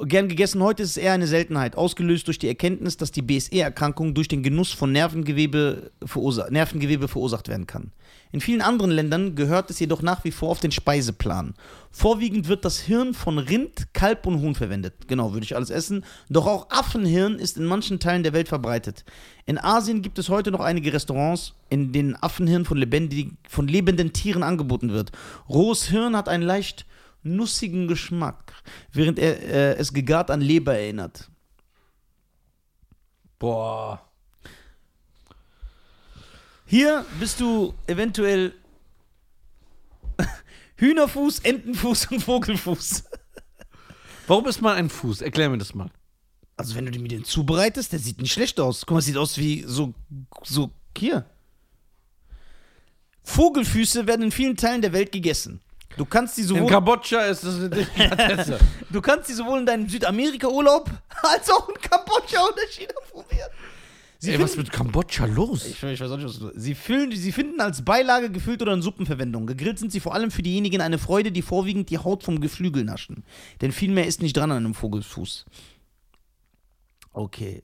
Gern 0.00 0.28
gegessen, 0.28 0.62
heute 0.62 0.84
ist 0.84 0.90
es 0.90 0.96
eher 0.96 1.12
eine 1.12 1.26
Seltenheit, 1.26 1.74
ausgelöst 1.74 2.28
durch 2.28 2.38
die 2.38 2.46
Erkenntnis, 2.46 2.96
dass 2.96 3.10
die 3.10 3.20
BSE-Erkrankung 3.20 4.14
durch 4.14 4.28
den 4.28 4.44
Genuss 4.44 4.70
von 4.70 4.92
Nervengewebe, 4.92 5.90
verursa 6.04 6.48
Nervengewebe 6.50 7.08
verursacht 7.08 7.48
werden 7.48 7.66
kann. 7.66 7.90
In 8.30 8.40
vielen 8.40 8.60
anderen 8.60 8.92
Ländern 8.92 9.34
gehört 9.34 9.70
es 9.70 9.80
jedoch 9.80 10.00
nach 10.00 10.22
wie 10.22 10.30
vor 10.30 10.50
auf 10.50 10.60
den 10.60 10.70
Speiseplan. 10.70 11.54
Vorwiegend 11.90 12.46
wird 12.46 12.64
das 12.64 12.78
Hirn 12.78 13.12
von 13.12 13.38
Rind, 13.38 13.92
Kalb 13.92 14.24
und 14.26 14.40
Huhn 14.40 14.54
verwendet. 14.54 15.08
Genau, 15.08 15.32
würde 15.32 15.44
ich 15.44 15.56
alles 15.56 15.70
essen. 15.70 16.04
Doch 16.28 16.46
auch 16.46 16.70
Affenhirn 16.70 17.40
ist 17.40 17.56
in 17.56 17.64
manchen 17.64 17.98
Teilen 17.98 18.22
der 18.22 18.34
Welt 18.34 18.48
verbreitet. 18.48 19.04
In 19.46 19.58
Asien 19.58 20.00
gibt 20.00 20.20
es 20.20 20.28
heute 20.28 20.52
noch 20.52 20.60
einige 20.60 20.92
Restaurants, 20.92 21.54
in 21.70 21.90
denen 21.90 22.14
Affenhirn 22.14 22.64
von, 22.64 22.78
lebendig, 22.78 23.32
von 23.48 23.66
lebenden 23.66 24.12
Tieren 24.12 24.44
angeboten 24.44 24.92
wird. 24.92 25.10
Rohes 25.48 25.88
Hirn 25.88 26.16
hat 26.16 26.28
einen 26.28 26.44
leicht 26.44 26.86
nussigen 27.22 27.88
Geschmack, 27.88 28.52
während 28.92 29.18
er 29.18 29.42
äh, 29.42 29.74
es 29.76 29.92
gegart 29.92 30.30
an 30.30 30.40
Leber 30.40 30.74
erinnert. 30.74 31.30
Boah. 33.38 34.00
Hier 36.66 37.04
bist 37.18 37.40
du 37.40 37.74
eventuell 37.86 38.54
Hühnerfuß, 40.76 41.40
Entenfuß 41.40 42.10
und 42.12 42.20
Vogelfuß. 42.20 43.04
Warum 44.26 44.46
ist 44.46 44.60
man 44.60 44.76
ein 44.76 44.90
Fuß? 44.90 45.22
Erklär 45.22 45.48
mir 45.48 45.58
das 45.58 45.74
mal. 45.74 45.90
Also 46.56 46.74
wenn 46.74 46.86
du 46.86 46.98
mit 46.98 47.12
den 47.12 47.24
zubereitest, 47.24 47.92
der 47.92 48.00
sieht 48.00 48.20
nicht 48.20 48.32
schlecht 48.32 48.60
aus. 48.60 48.84
Guck 48.84 48.96
mal, 48.96 49.00
sieht 49.00 49.16
aus 49.16 49.38
wie 49.38 49.64
so, 49.66 49.94
so 50.42 50.70
hier. 50.96 51.24
Vogelfüße 53.22 54.06
werden 54.06 54.24
in 54.24 54.32
vielen 54.32 54.56
Teilen 54.56 54.82
der 54.82 54.92
Welt 54.92 55.12
gegessen. 55.12 55.60
Du 55.96 56.04
kannst 56.04 56.36
sie 56.36 56.42
In 56.42 56.48
sowohl, 56.48 56.66
Kambodscha 56.70 57.22
ist 57.22 57.42
das 57.44 57.56
eine 57.56 57.70
Delikatesse. 57.70 58.58
du 58.90 59.00
kannst 59.00 59.26
sie 59.28 59.34
sowohl 59.34 59.60
in 59.60 59.66
deinem 59.66 59.88
Südamerika-Urlaub 59.88 60.90
als 61.22 61.50
auch 61.50 61.68
in 61.68 61.74
Kambodscha 61.80 62.40
oder 62.44 62.62
China 62.70 62.92
probieren. 63.10 63.50
Sie 64.20 64.32
Ey, 64.32 64.40
was 64.40 64.52
finden- 64.54 64.66
mit 64.66 64.72
Kambodscha 64.72 65.26
los? 65.26 65.64
Ich, 65.64 65.82
ich 65.82 66.00
weiß 66.00 66.10
auch 66.10 66.16
nicht, 66.16 66.26
was 66.26 66.38
du 66.38 66.50
sie, 66.54 66.74
füllen, 66.74 67.12
sie 67.14 67.32
finden 67.32 67.60
als 67.60 67.84
Beilage 67.84 68.30
gefüllt 68.30 68.60
oder 68.62 68.74
in 68.74 68.82
Suppenverwendung. 68.82 69.46
Gegrillt 69.46 69.78
sind 69.78 69.92
sie 69.92 70.00
vor 70.00 70.14
allem 70.14 70.30
für 70.30 70.42
diejenigen 70.42 70.80
eine 70.80 70.98
Freude, 70.98 71.30
die 71.32 71.42
vorwiegend 71.42 71.88
die 71.90 71.98
Haut 71.98 72.22
vom 72.24 72.40
Geflügel 72.40 72.84
naschen. 72.84 73.24
Denn 73.60 73.70
viel 73.72 73.90
mehr 73.92 74.06
ist 74.06 74.20
nicht 74.20 74.36
dran 74.36 74.50
an 74.50 74.58
einem 74.58 74.74
Vogelfuß. 74.74 75.44
Okay. 77.12 77.62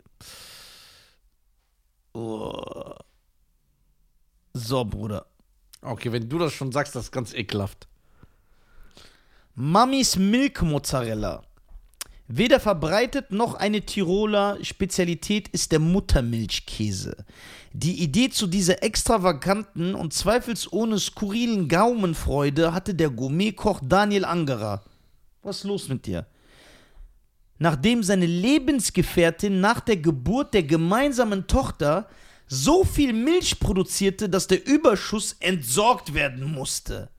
Oh. 2.14 2.94
So, 4.52 4.84
Bruder. 4.84 5.26
Okay, 5.82 6.12
wenn 6.12 6.28
du 6.28 6.38
das 6.38 6.52
schon 6.52 6.70
sagst, 6.72 6.94
das 6.94 7.04
ist 7.06 7.12
ganz 7.12 7.34
ekelhaft. 7.34 7.88
Mamis 9.56 10.16
Milk 10.16 10.62
Mozzarella. 10.62 11.44
Weder 12.26 12.58
verbreitet 12.58 13.30
noch 13.30 13.54
eine 13.54 13.82
Tiroler 13.82 14.58
Spezialität 14.64 15.46
ist 15.46 15.70
der 15.70 15.78
Muttermilchkäse. 15.78 17.24
Die 17.72 18.02
Idee 18.02 18.30
zu 18.30 18.48
dieser 18.48 18.82
extravaganten 18.82 19.94
und 19.94 20.12
zweifelsohne 20.12 20.98
skurrilen 20.98 21.68
Gaumenfreude 21.68 22.74
hatte 22.74 22.96
der 22.96 23.10
Gourmetkoch 23.10 23.80
Daniel 23.84 24.24
Angerer. 24.24 24.82
Was 25.44 25.58
ist 25.58 25.64
los 25.64 25.88
mit 25.88 26.06
dir? 26.06 26.26
Nachdem 27.58 28.02
seine 28.02 28.26
Lebensgefährtin 28.26 29.60
nach 29.60 29.78
der 29.78 29.98
Geburt 29.98 30.52
der 30.52 30.64
gemeinsamen 30.64 31.46
Tochter 31.46 32.08
so 32.48 32.82
viel 32.82 33.12
Milch 33.12 33.60
produzierte, 33.60 34.28
dass 34.28 34.48
der 34.48 34.66
Überschuss 34.66 35.36
entsorgt 35.38 36.12
werden 36.12 36.52
musste. 36.52 37.13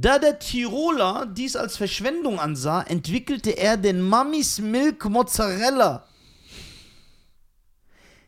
Da 0.00 0.20
der 0.20 0.38
Tiroler 0.38 1.26
dies 1.26 1.56
als 1.56 1.76
Verschwendung 1.76 2.38
ansah, 2.38 2.82
entwickelte 2.82 3.58
er 3.58 3.76
den 3.76 4.00
Mamis 4.00 4.60
Milk 4.60 5.04
Mozzarella. 5.06 6.06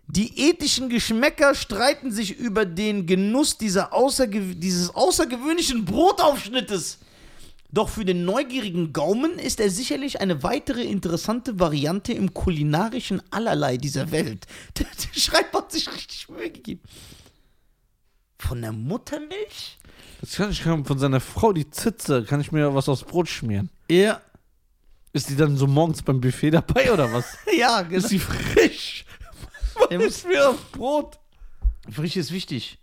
Die 0.09 0.49
ethischen 0.49 0.89
Geschmäcker 0.89 1.55
streiten 1.55 2.11
sich 2.11 2.37
über 2.37 2.67
den 2.67 3.07
Genuss 3.07 3.57
dieser 3.57 3.93
außergew 3.93 4.55
dieses 4.57 4.93
außergewöhnlichen 4.93 5.85
Brotaufschnittes. 5.85 6.99
Doch 7.71 7.89
für 7.89 8.05
den 8.05 8.25
neugierigen 8.25 8.93
Gaumen 8.93 9.39
ist 9.39 9.61
er 9.61 9.71
sicherlich 9.71 10.21
eine 10.21 10.43
weitere 10.43 10.83
interessante 10.83 11.61
Variante 11.61 12.12
im 12.12 12.35
kulinarischen 12.35 13.23
Allerlei 13.31 13.77
dieser 13.77 14.11
Welt. 14.11 14.49
Der, 14.77 14.87
der 14.87 15.21
Schreiber 15.21 15.59
hat 15.59 15.71
sich 15.71 15.87
richtig 15.95 16.29
Mühe 16.29 16.50
gegeben. 16.50 16.83
Von 18.41 18.62
der 18.62 18.73
Muttermilch? 18.73 19.79
Das 20.21 20.37
kann 20.37 20.50
ich 20.50 20.62
von 20.62 20.99
seiner 20.99 21.21
Frau, 21.21 21.53
die 21.53 21.71
Zitze, 21.71 22.25
kann 22.25 22.41
ich 22.41 22.53
mir 22.53 22.75
was 22.75 22.89
aufs 22.89 23.05
Brot 23.05 23.29
schmieren. 23.29 23.71
Ja. 23.91 24.21
Ist 25.12 25.31
die 25.31 25.37
dann 25.37 25.57
so 25.57 25.67
morgens 25.67 26.03
beim 26.03 26.21
Buffet 26.21 26.50
dabei 26.50 26.93
oder 26.93 27.12
was? 27.12 27.37
Ja, 27.57 27.83
genau. 27.83 27.97
Ist 27.97 28.11
die 28.11 28.19
frisch? 28.19 29.05
Was 29.75 29.91
muss- 29.91 30.05
ist 30.07 30.27
mir 30.29 30.50
auf 30.50 30.73
Brot? 30.73 31.19
Frisch 31.91 32.17
ist 32.17 32.31
wichtig. 32.33 32.79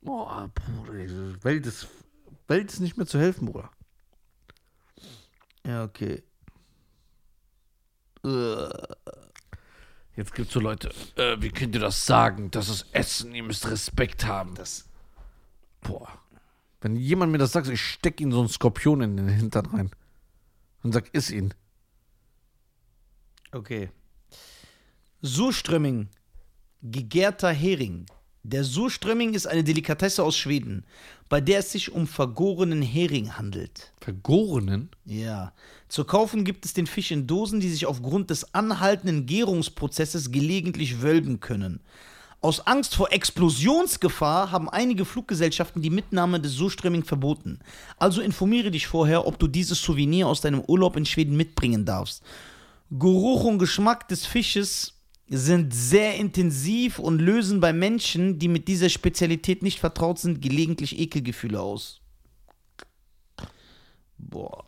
Boah, 0.00 0.50
Bruder, 0.54 1.44
Welt 1.44 1.66
ist, 1.66 1.86
Welt 2.48 2.72
ist 2.72 2.80
nicht 2.80 2.96
mehr 2.96 3.06
zu 3.06 3.18
helfen, 3.18 3.46
Bruder. 3.46 3.70
Ja, 5.66 5.84
okay. 5.84 6.22
Jetzt 10.16 10.34
gibt's 10.34 10.52
so 10.54 10.60
Leute, 10.60 10.92
äh, 11.16 11.36
wie 11.40 11.50
könnt 11.50 11.74
ihr 11.74 11.80
das 11.80 12.06
sagen? 12.06 12.50
Das 12.50 12.68
ist 12.68 12.86
Essen, 12.92 13.34
ihr 13.34 13.42
müsst 13.42 13.68
Respekt 13.70 14.24
haben. 14.24 14.54
Das, 14.54 14.85
Boah. 15.80 16.08
Wenn 16.80 16.96
jemand 16.96 17.32
mir 17.32 17.38
das 17.38 17.52
sagt, 17.52 17.68
ich 17.68 17.80
steck 17.80 18.20
ihm 18.20 18.32
so 18.32 18.40
einen 18.40 18.48
Skorpion 18.48 19.00
in 19.00 19.16
den 19.16 19.28
Hintern 19.28 19.66
rein. 19.66 19.90
Und 20.82 20.92
sag, 20.92 21.12
iss 21.14 21.30
ihn. 21.30 21.54
okay. 23.52 23.90
Surströmming. 25.22 26.08
Gegärter 26.82 27.50
Hering. 27.50 28.06
Der 28.44 28.62
Surströmming 28.62 29.34
ist 29.34 29.48
eine 29.48 29.64
Delikatesse 29.64 30.22
aus 30.22 30.36
Schweden, 30.36 30.84
bei 31.28 31.40
der 31.40 31.58
es 31.58 31.72
sich 31.72 31.90
um 31.90 32.06
vergorenen 32.06 32.80
Hering 32.80 33.36
handelt. 33.36 33.92
Vergorenen? 34.00 34.90
Ja. 35.04 35.52
Zu 35.88 36.04
kaufen 36.04 36.44
gibt 36.44 36.64
es 36.64 36.72
den 36.72 36.86
Fisch 36.86 37.10
in 37.10 37.26
Dosen, 37.26 37.58
die 37.58 37.68
sich 37.68 37.86
aufgrund 37.86 38.30
des 38.30 38.54
anhaltenden 38.54 39.26
Gärungsprozesses 39.26 40.30
gelegentlich 40.30 41.02
wölben 41.02 41.40
können. 41.40 41.80
Aus 42.40 42.66
Angst 42.66 42.94
vor 42.94 43.12
Explosionsgefahr 43.12 44.50
haben 44.50 44.68
einige 44.68 45.04
Fluggesellschaften 45.04 45.82
die 45.82 45.90
Mitnahme 45.90 46.40
des 46.40 46.52
Surströmming 46.52 47.02
verboten. 47.02 47.58
Also 47.98 48.20
informiere 48.20 48.70
dich 48.70 48.86
vorher, 48.86 49.26
ob 49.26 49.38
du 49.38 49.48
dieses 49.48 49.80
Souvenir 49.82 50.28
aus 50.28 50.42
deinem 50.42 50.60
Urlaub 50.60 50.96
in 50.96 51.06
Schweden 51.06 51.36
mitbringen 51.36 51.84
darfst. 51.84 52.22
Geruch 52.90 53.44
und 53.44 53.58
Geschmack 53.58 54.06
des 54.08 54.26
Fisches 54.26 54.94
sind 55.28 55.74
sehr 55.74 56.16
intensiv 56.16 56.98
und 56.98 57.18
lösen 57.18 57.58
bei 57.58 57.72
Menschen, 57.72 58.38
die 58.38 58.48
mit 58.48 58.68
dieser 58.68 58.90
Spezialität 58.90 59.62
nicht 59.62 59.80
vertraut 59.80 60.18
sind, 60.18 60.40
gelegentlich 60.40 60.98
Ekelgefühle 60.98 61.60
aus. 61.60 62.00
Boah. 64.18 64.64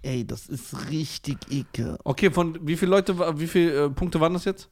Ey, 0.00 0.26
das 0.26 0.46
ist 0.46 0.90
richtig 0.90 1.38
ekel. 1.50 1.98
Okay, 2.04 2.30
von 2.30 2.66
wie 2.66 2.76
viele 2.76 2.92
Leute, 2.92 3.18
wie 3.38 3.46
viele 3.46 3.86
äh, 3.86 3.90
Punkte 3.90 4.20
waren 4.20 4.32
das 4.32 4.44
jetzt? 4.44 4.70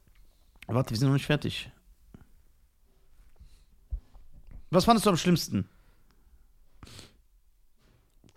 Warte, 0.67 0.91
wir 0.91 0.97
sind 0.97 1.07
noch 1.07 1.13
nicht 1.15 1.25
fertig. 1.25 1.71
Was 4.69 4.85
fandest 4.85 5.05
du 5.05 5.09
am 5.09 5.17
schlimmsten? 5.17 5.67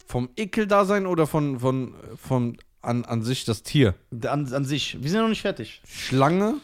Vom 0.07 0.31
Ekeldasein 0.37 1.07
oder 1.07 1.27
von, 1.27 1.61
von, 1.61 1.95
von 2.17 2.57
an, 2.83 3.05
an 3.05 3.23
sich 3.23 3.45
das 3.45 3.63
Tier? 3.63 3.95
An, 4.27 4.53
an 4.53 4.65
sich. 4.65 5.03
Wir 5.03 5.11
sind 5.11 5.21
noch 5.21 5.29
nicht 5.29 5.43
fertig. 5.43 5.83
Schlange 5.87 6.61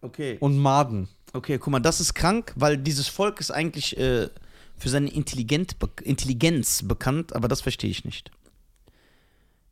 Okay. 0.00 0.36
und 0.40 0.58
Maden. 0.58 1.08
Okay, 1.32 1.58
guck 1.58 1.72
mal, 1.72 1.80
das 1.80 2.00
ist 2.00 2.14
krank, 2.14 2.52
weil 2.56 2.78
dieses 2.78 3.08
Volk 3.08 3.40
ist 3.40 3.50
eigentlich 3.50 3.96
äh, 3.98 4.28
für 4.76 4.88
seine 4.88 5.10
Intelligent 5.10 5.78
be 5.78 5.90
Intelligenz 6.02 6.82
bekannt, 6.86 7.34
aber 7.34 7.48
das 7.48 7.60
verstehe 7.60 7.90
ich 7.90 8.04
nicht. 8.04 8.30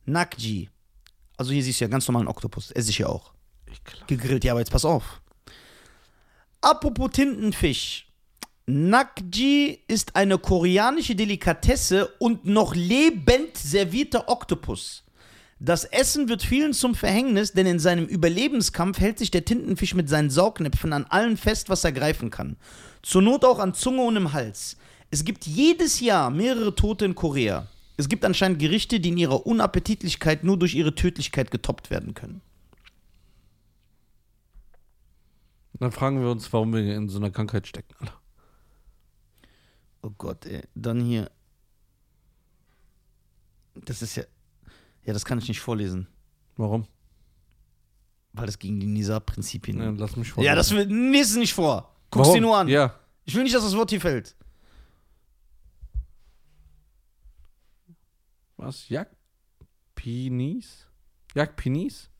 Nakji. 0.04 0.70
Also 1.36 1.52
hier 1.52 1.62
siehst 1.62 1.80
du 1.80 1.84
ja 1.84 1.88
ganz 1.88 2.06
normalen 2.08 2.28
Oktopus. 2.28 2.70
Esse 2.72 2.90
ich 2.90 2.98
ja 2.98 3.06
auch. 3.06 3.33
Gegrillt, 4.06 4.44
ja, 4.44 4.52
aber 4.52 4.60
jetzt 4.60 4.70
pass 4.70 4.84
auf. 4.84 5.20
Apropos 6.60 7.10
Tintenfisch. 7.12 8.06
Nakji 8.66 9.80
ist 9.88 10.16
eine 10.16 10.38
koreanische 10.38 11.14
Delikatesse 11.14 12.06
und 12.18 12.46
noch 12.46 12.74
lebend 12.74 13.58
servierter 13.58 14.28
Oktopus. 14.28 15.04
Das 15.60 15.84
Essen 15.84 16.28
wird 16.28 16.42
vielen 16.42 16.72
zum 16.72 16.94
Verhängnis, 16.94 17.52
denn 17.52 17.66
in 17.66 17.78
seinem 17.78 18.06
Überlebenskampf 18.06 18.98
hält 18.98 19.18
sich 19.18 19.30
der 19.30 19.44
Tintenfisch 19.44 19.94
mit 19.94 20.08
seinen 20.08 20.30
Saugnäpfen 20.30 20.92
an 20.92 21.04
allen 21.04 21.36
fest, 21.36 21.68
was 21.68 21.84
er 21.84 21.92
greifen 21.92 22.30
kann. 22.30 22.56
Zur 23.02 23.22
Not 23.22 23.44
auch 23.44 23.58
an 23.58 23.74
Zunge 23.74 24.02
und 24.02 24.16
im 24.16 24.32
Hals. 24.32 24.78
Es 25.10 25.24
gibt 25.24 25.46
jedes 25.46 26.00
Jahr 26.00 26.30
mehrere 26.30 26.74
Tote 26.74 27.04
in 27.04 27.14
Korea. 27.14 27.68
Es 27.96 28.08
gibt 28.08 28.24
anscheinend 28.24 28.58
Gerichte, 28.58 28.98
die 28.98 29.10
in 29.10 29.18
ihrer 29.18 29.46
Unappetitlichkeit 29.46 30.42
nur 30.42 30.58
durch 30.58 30.74
ihre 30.74 30.94
Tödlichkeit 30.94 31.50
getoppt 31.50 31.90
werden 31.90 32.14
können. 32.14 32.40
Dann 35.80 35.92
fragen 35.92 36.20
wir 36.20 36.30
uns, 36.30 36.52
warum 36.52 36.72
wir 36.72 36.94
in 36.94 37.08
so 37.08 37.18
einer 37.18 37.30
Krankheit 37.30 37.66
stecken. 37.66 37.94
Alter. 37.98 38.20
Oh 40.02 40.10
Gott, 40.16 40.46
ey. 40.46 40.62
Dann 40.74 41.00
hier. 41.00 41.30
Das 43.74 44.02
ist 44.02 44.16
ja. 44.16 44.24
Ja, 45.04 45.12
das 45.12 45.24
kann 45.24 45.38
ich 45.38 45.48
nicht 45.48 45.60
vorlesen, 45.60 46.06
Warum? 46.56 46.86
weil 48.32 48.46
das 48.46 48.58
gegen 48.58 48.80
die 48.80 48.86
Nisa-Prinzipien. 48.86 49.78
Ja, 49.78 49.90
lass 49.90 50.16
mich 50.16 50.32
vor. 50.32 50.42
ja, 50.42 50.54
das 50.54 50.70
will. 50.70 50.86
Lies 50.86 51.30
es 51.30 51.36
nicht 51.36 51.52
vor. 51.52 51.94
Guck's 52.10 52.32
dir 52.32 52.40
nur 52.40 52.56
an. 52.56 52.68
Ja. 52.68 52.98
Ich 53.24 53.34
will 53.34 53.42
nicht, 53.42 53.54
dass 53.54 53.62
das 53.64 53.76
Wort 53.76 53.90
hier 53.90 54.00
fällt. 54.00 54.34
Was? 58.56 58.88
Jagdpinis? 58.88 60.86
Jagdpinis? 61.34 62.10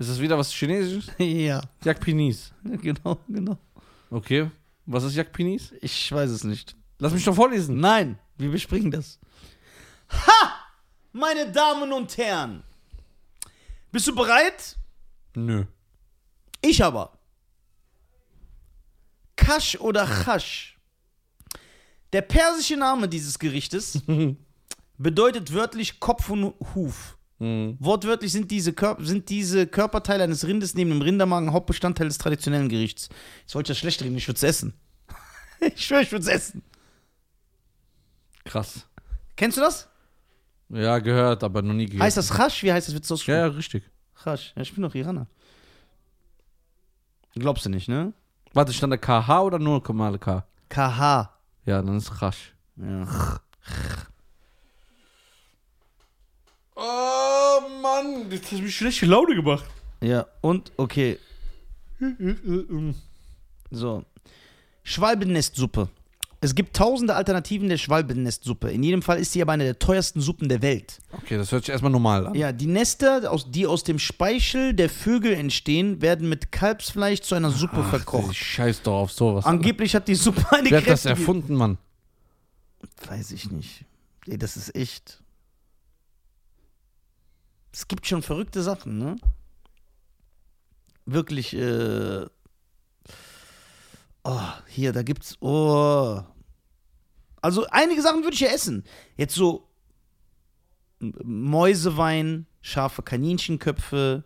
Ist 0.00 0.08
das 0.08 0.18
wieder 0.18 0.38
was 0.38 0.50
Chinesisches? 0.50 1.12
ja, 1.18 1.60
Jagdpinis. 1.84 2.54
genau, 2.64 3.18
genau. 3.28 3.58
Okay. 4.08 4.50
Was 4.86 5.04
ist 5.04 5.14
Jagdpinis? 5.14 5.74
Ich 5.82 6.10
weiß 6.10 6.30
es 6.30 6.42
nicht. 6.42 6.74
Lass 6.98 7.12
mich 7.12 7.22
doch 7.22 7.34
vorlesen. 7.34 7.78
Nein, 7.78 8.18
wir 8.38 8.50
besprechen 8.50 8.90
das. 8.90 9.18
Ha! 10.10 10.54
Meine 11.12 11.52
Damen 11.52 11.92
und 11.92 12.16
Herren. 12.16 12.62
Bist 13.92 14.06
du 14.06 14.14
bereit? 14.14 14.78
Nö. 15.34 15.66
Ich 16.62 16.82
aber. 16.82 17.18
Kasch 19.36 19.76
oder 19.76 20.06
Chasch. 20.06 20.78
Der 22.14 22.22
persische 22.22 22.78
Name 22.78 23.06
dieses 23.06 23.38
Gerichtes 23.38 24.00
bedeutet 24.96 25.52
wörtlich 25.52 26.00
Kopf 26.00 26.30
und 26.30 26.54
Huf. 26.74 27.18
Mhm. 27.40 27.76
Wortwörtlich 27.80 28.30
sind 28.30 28.50
diese, 28.50 28.74
sind 28.98 29.30
diese 29.30 29.66
Körperteile 29.66 30.24
eines 30.24 30.46
Rindes 30.46 30.74
neben 30.74 30.90
dem 30.90 31.02
Rindermagen 31.02 31.52
Hauptbestandteil 31.52 32.06
des 32.06 32.18
traditionellen 32.18 32.68
Gerichts. 32.68 33.08
Jetzt 33.40 33.54
wollte 33.54 33.72
ich 33.72 33.76
das 33.76 33.80
schlecht 33.80 34.02
reden, 34.02 34.16
ich 34.16 34.28
würde 34.28 34.36
es 34.36 34.42
essen. 34.42 34.74
ich 35.60 35.84
schwöre, 35.84 36.02
ich 36.02 36.12
würde 36.12 36.22
es 36.22 36.28
essen. 36.28 36.62
Krass. 38.44 38.86
Kennst 39.36 39.56
du 39.56 39.62
das? 39.62 39.88
Ja, 40.68 40.98
gehört, 40.98 41.42
aber 41.42 41.62
noch 41.62 41.72
nie 41.72 41.86
gegessen. 41.86 42.02
Heißt 42.02 42.18
das 42.18 42.28
Chasch? 42.28 42.62
Wie 42.62 42.72
heißt 42.72 42.88
das? 42.88 42.94
Wird's 42.94 43.26
Ja, 43.26 43.36
ja, 43.36 43.46
richtig. 43.46 43.84
Chasch. 44.22 44.52
Ja, 44.54 44.62
ich 44.62 44.74
bin 44.74 44.82
doch 44.82 44.94
Iraner. 44.94 45.26
Glaubst 47.34 47.64
du 47.64 47.70
nicht, 47.70 47.88
ne? 47.88 48.12
Warte, 48.52 48.72
stand 48.72 48.92
da 48.92 48.96
KH 48.98 49.42
oder 49.42 49.58
nur 49.58 49.80
normale 49.80 50.18
K? 50.18 50.44
KH. 50.68 51.30
Ja, 51.64 51.80
dann 51.80 51.96
ist 51.96 52.20
Rasch. 52.20 52.54
Ja. 52.76 53.40
Oh 57.60 57.82
Mann, 57.82 58.30
das 58.30 58.52
hat 58.52 58.60
mich 58.60 58.76
schlechte 58.76 59.06
Laune 59.06 59.34
gemacht. 59.34 59.64
Ja, 60.00 60.26
und 60.40 60.72
okay. 60.76 61.18
So. 63.70 64.04
Schwalbennestsuppe. 64.82 65.88
Es 66.42 66.54
gibt 66.54 66.74
tausende 66.74 67.14
Alternativen 67.14 67.68
der 67.68 67.76
Schwalbennestsuppe. 67.76 68.70
In 68.70 68.82
jedem 68.82 69.02
Fall 69.02 69.18
ist 69.18 69.32
sie 69.32 69.42
aber 69.42 69.52
eine 69.52 69.64
der 69.64 69.78
teuersten 69.78 70.22
Suppen 70.22 70.48
der 70.48 70.62
Welt. 70.62 70.98
Okay, 71.12 71.36
das 71.36 71.52
hört 71.52 71.64
sich 71.64 71.70
erstmal 71.70 71.92
normal 71.92 72.28
an. 72.28 72.34
Ja, 72.34 72.50
die 72.52 72.66
Nester, 72.66 73.30
aus, 73.30 73.50
die 73.50 73.66
aus 73.66 73.84
dem 73.84 73.98
Speichel 73.98 74.72
der 74.72 74.88
Vögel 74.88 75.34
entstehen, 75.34 76.00
werden 76.00 76.30
mit 76.30 76.50
Kalbsfleisch 76.50 77.20
zu 77.20 77.34
einer 77.34 77.50
Suppe 77.50 77.82
Ach, 77.84 77.90
verkocht. 77.90 78.32
Ich 78.32 78.38
scheiß 78.38 78.82
doch 78.82 78.94
auf 78.94 79.12
sowas. 79.12 79.44
Angeblich 79.44 79.94
hat 79.94 80.08
die 80.08 80.14
Suppe 80.14 80.46
eine 80.50 80.70
Wer 80.70 80.78
hat 80.78 80.86
das 80.86 81.04
erfunden, 81.04 81.54
Mann? 81.54 81.76
Weiß 83.06 83.32
ich 83.32 83.50
nicht. 83.50 83.84
Ey, 84.26 84.38
das 84.38 84.56
ist 84.56 84.74
echt. 84.74 85.22
Es 87.72 87.86
gibt 87.88 88.06
schon 88.06 88.22
verrückte 88.22 88.62
Sachen, 88.62 88.98
ne? 88.98 89.16
Wirklich, 91.06 91.54
äh. 91.54 92.26
Oh, 94.24 94.40
hier, 94.66 94.92
da 94.92 95.02
gibt's. 95.02 95.36
Oh. 95.40 96.20
Also, 97.42 97.66
einige 97.70 98.02
Sachen 98.02 98.22
würde 98.22 98.34
ich 98.34 98.40
ja 98.40 98.48
essen. 98.48 98.84
Jetzt 99.16 99.34
so. 99.34 99.66
Mäusewein, 101.00 102.46
scharfe 102.60 103.02
Kaninchenköpfe. 103.02 104.24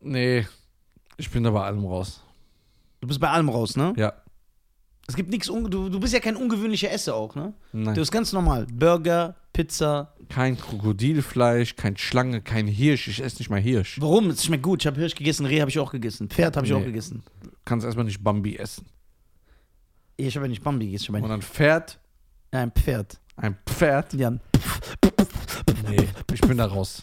Nee, 0.00 0.46
ich 1.16 1.30
bin 1.30 1.42
da 1.42 1.50
bei 1.50 1.64
allem 1.64 1.84
raus. 1.84 2.22
Du 3.00 3.08
bist 3.08 3.18
bei 3.18 3.28
allem 3.28 3.48
raus, 3.48 3.76
ne? 3.76 3.92
Ja, 3.96 4.12
Es 5.08 5.16
gibt 5.16 5.30
nichts. 5.30 5.48
Du, 5.48 5.88
du 5.88 6.00
bist 6.00 6.14
ja 6.14 6.20
kein 6.20 6.36
ungewöhnlicher 6.36 6.92
Esser 6.92 7.16
auch, 7.16 7.34
ne? 7.34 7.54
nein. 7.72 7.94
Du 7.94 8.00
bist 8.00 8.12
ganz 8.12 8.32
normal. 8.32 8.66
Burger, 8.72 9.34
Pizza. 9.52 10.14
Kein 10.28 10.56
Krokodilfleisch, 10.58 11.76
kein 11.76 11.96
Schlange, 11.96 12.40
kein 12.42 12.66
Hirsch. 12.66 13.08
Ich 13.08 13.22
esse 13.22 13.38
nicht 13.38 13.50
mal 13.50 13.60
Hirsch. 13.60 14.00
Warum? 14.00 14.30
Es 14.30 14.44
schmeckt 14.44 14.62
gut. 14.62 14.82
Ich 14.82 14.86
habe 14.86 14.98
Hirsch 14.98 15.14
gegessen, 15.14 15.46
Reh 15.46 15.60
habe 15.60 15.70
ich 15.70 15.78
auch 15.78 15.90
gegessen, 15.92 16.28
Pferd 16.28 16.56
habe 16.56 16.66
ich 16.66 16.72
Nee. 16.72 16.78
auch 16.78 16.84
gegessen. 16.84 17.22
Kannst 17.64 17.84
erstmal 17.84 18.04
nicht 18.04 18.22
Bambi 18.22 18.56
essen. 18.56 18.86
Ich 20.16 20.34
habe 20.36 20.46
ja 20.46 20.50
nicht 20.50 20.62
Bambi 20.62 20.86
gegessen, 20.86 21.14
ich 21.14 21.22
Und 21.22 21.24
ein, 21.24 21.30
ein 21.32 21.42
Pferd, 21.42 21.98
ein 22.50 22.70
Pferd. 22.72 23.20
ein 23.36 23.56
Pferd. 23.66 24.14
Ja. 24.14 24.30
Nee, 25.88 26.08
ich 26.32 26.40
bin 26.40 26.56
da 26.56 26.66
raus. 26.66 27.02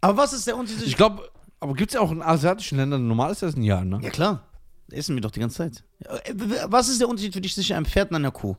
Aber 0.00 0.16
was 0.16 0.32
ist 0.32 0.46
der 0.46 0.56
Unterschied? 0.56 0.86
Ich 0.86 0.96
glaube, 0.96 1.28
aber 1.60 1.74
gibt 1.74 1.90
es 1.90 1.94
ja 1.94 2.00
auch 2.00 2.10
in 2.12 2.22
asiatischen 2.22 2.78
Ländern 2.78 3.06
normales 3.06 3.42
Essen? 3.42 3.62
Ja, 3.62 3.84
ne? 3.84 4.00
ja 4.02 4.10
klar, 4.10 4.46
essen 4.90 5.14
wir 5.16 5.20
doch 5.20 5.30
die 5.30 5.40
ganze 5.40 5.56
Zeit. 5.58 5.84
Äh, 6.00 6.34
Was 6.66 6.88
ist 6.88 7.00
der 7.00 7.08
Unterschied 7.08 7.32
für 7.34 7.40
dich 7.40 7.54
zwischen 7.54 7.74
einem 7.76 7.86
Pferd 7.86 8.10
und 8.10 8.16
einer 8.16 8.30
Kuh? 8.30 8.56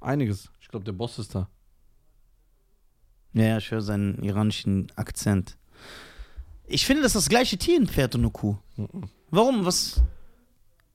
Einiges. 0.00 0.50
Ich 0.60 0.68
glaube, 0.68 0.84
der 0.84 0.92
Boss 0.92 1.18
ist 1.18 1.34
da. 1.34 1.48
Ja, 3.36 3.44
ja, 3.44 3.58
ich 3.58 3.70
höre 3.70 3.82
seinen 3.82 4.22
iranischen 4.22 4.90
Akzent. 4.96 5.56
Ich 6.66 6.86
finde, 6.86 7.02
das 7.02 7.14
ist 7.14 7.24
das 7.24 7.28
gleiche 7.28 7.58
Tier, 7.58 7.78
ein 7.78 7.86
Pferd 7.86 8.14
und 8.14 8.22
eine 8.22 8.30
Kuh. 8.30 8.56
Warum? 9.30 9.64
Was? 9.66 10.00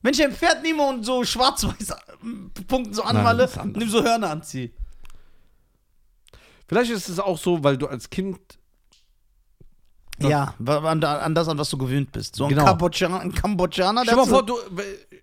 Wenn 0.02 0.14
ich 0.16 0.24
ein 0.24 0.32
Pferd 0.34 0.64
nehme 0.64 0.82
und 0.88 1.04
so 1.04 1.24
schwarz-weiß 1.24 1.92
äh, 1.92 2.64
Punkten 2.68 2.94
so 2.96 3.04
anmale 3.04 3.48
ihm 3.80 3.90
so 3.90 4.04
Hörner 4.04 4.32
anziehe. 4.32 4.72
Vielleicht 6.68 6.90
ist 6.92 7.10
es 7.10 7.20
auch 7.20 7.38
so, 7.38 7.64
weil 7.64 7.78
du 7.78 7.86
als 7.88 8.10
Kind. 8.10 8.40
Ja, 10.20 10.56
an, 10.66 11.04
an 11.04 11.36
das, 11.36 11.48
an 11.48 11.58
was 11.58 11.70
du 11.70 11.78
gewöhnt 11.78 12.12
bist. 12.12 12.36
So 12.36 12.46
ein, 12.46 12.50
Genau. 12.50 12.66
Kambodschaner, 12.66 13.20
ein 13.20 13.32
Kambodschaner, 13.34 14.02
Stell 14.04 14.16
mal 14.16 14.26
vor, 14.28 14.46
du. 14.46 14.56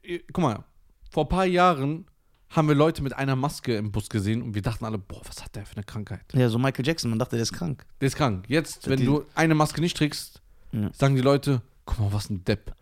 äh, 0.02 0.18
Guck 0.32 0.42
mal, 0.42 0.64
vor 1.10 1.24
ein 1.24 1.28
paar 1.28 1.44
Jahren 1.46 2.06
haben 2.50 2.68
wir 2.68 2.74
Leute 2.74 3.02
mit 3.02 3.12
einer 3.14 3.36
Maske 3.36 3.76
im 3.76 3.92
Bus 3.92 4.08
gesehen 4.08 4.42
und 4.42 4.54
wir 4.54 4.62
dachten 4.62 4.84
alle, 4.84 4.98
boah, 4.98 5.20
was 5.26 5.42
hat 5.44 5.54
der 5.54 5.66
für 5.66 5.76
eine 5.76 5.84
Krankheit? 5.84 6.20
ja, 6.32 6.48
so 6.48 6.58
Michael 6.58 6.86
Jackson, 6.86 7.10
man 7.10 7.18
dachte, 7.18 7.36
der 7.36 7.42
ist 7.42 7.52
krank. 7.52 7.84
Der 8.00 8.06
ist 8.08 8.16
krank. 8.16 8.44
Jetzt, 8.48 8.88
wenn 8.88 8.98
Die- 8.98 9.04
du 9.06 9.24
eine 9.34 9.54
Maske 9.54 9.80
nicht 9.80 9.96
trägst, 9.96 10.40
Ja. 10.72 10.90
sagen 10.94 11.14
die 11.14 11.20
Leute, 11.22 11.60
guck 11.84 11.98
mal, 11.98 12.12
was 12.12 12.30
ein 12.30 12.44
Depp. 12.44 12.74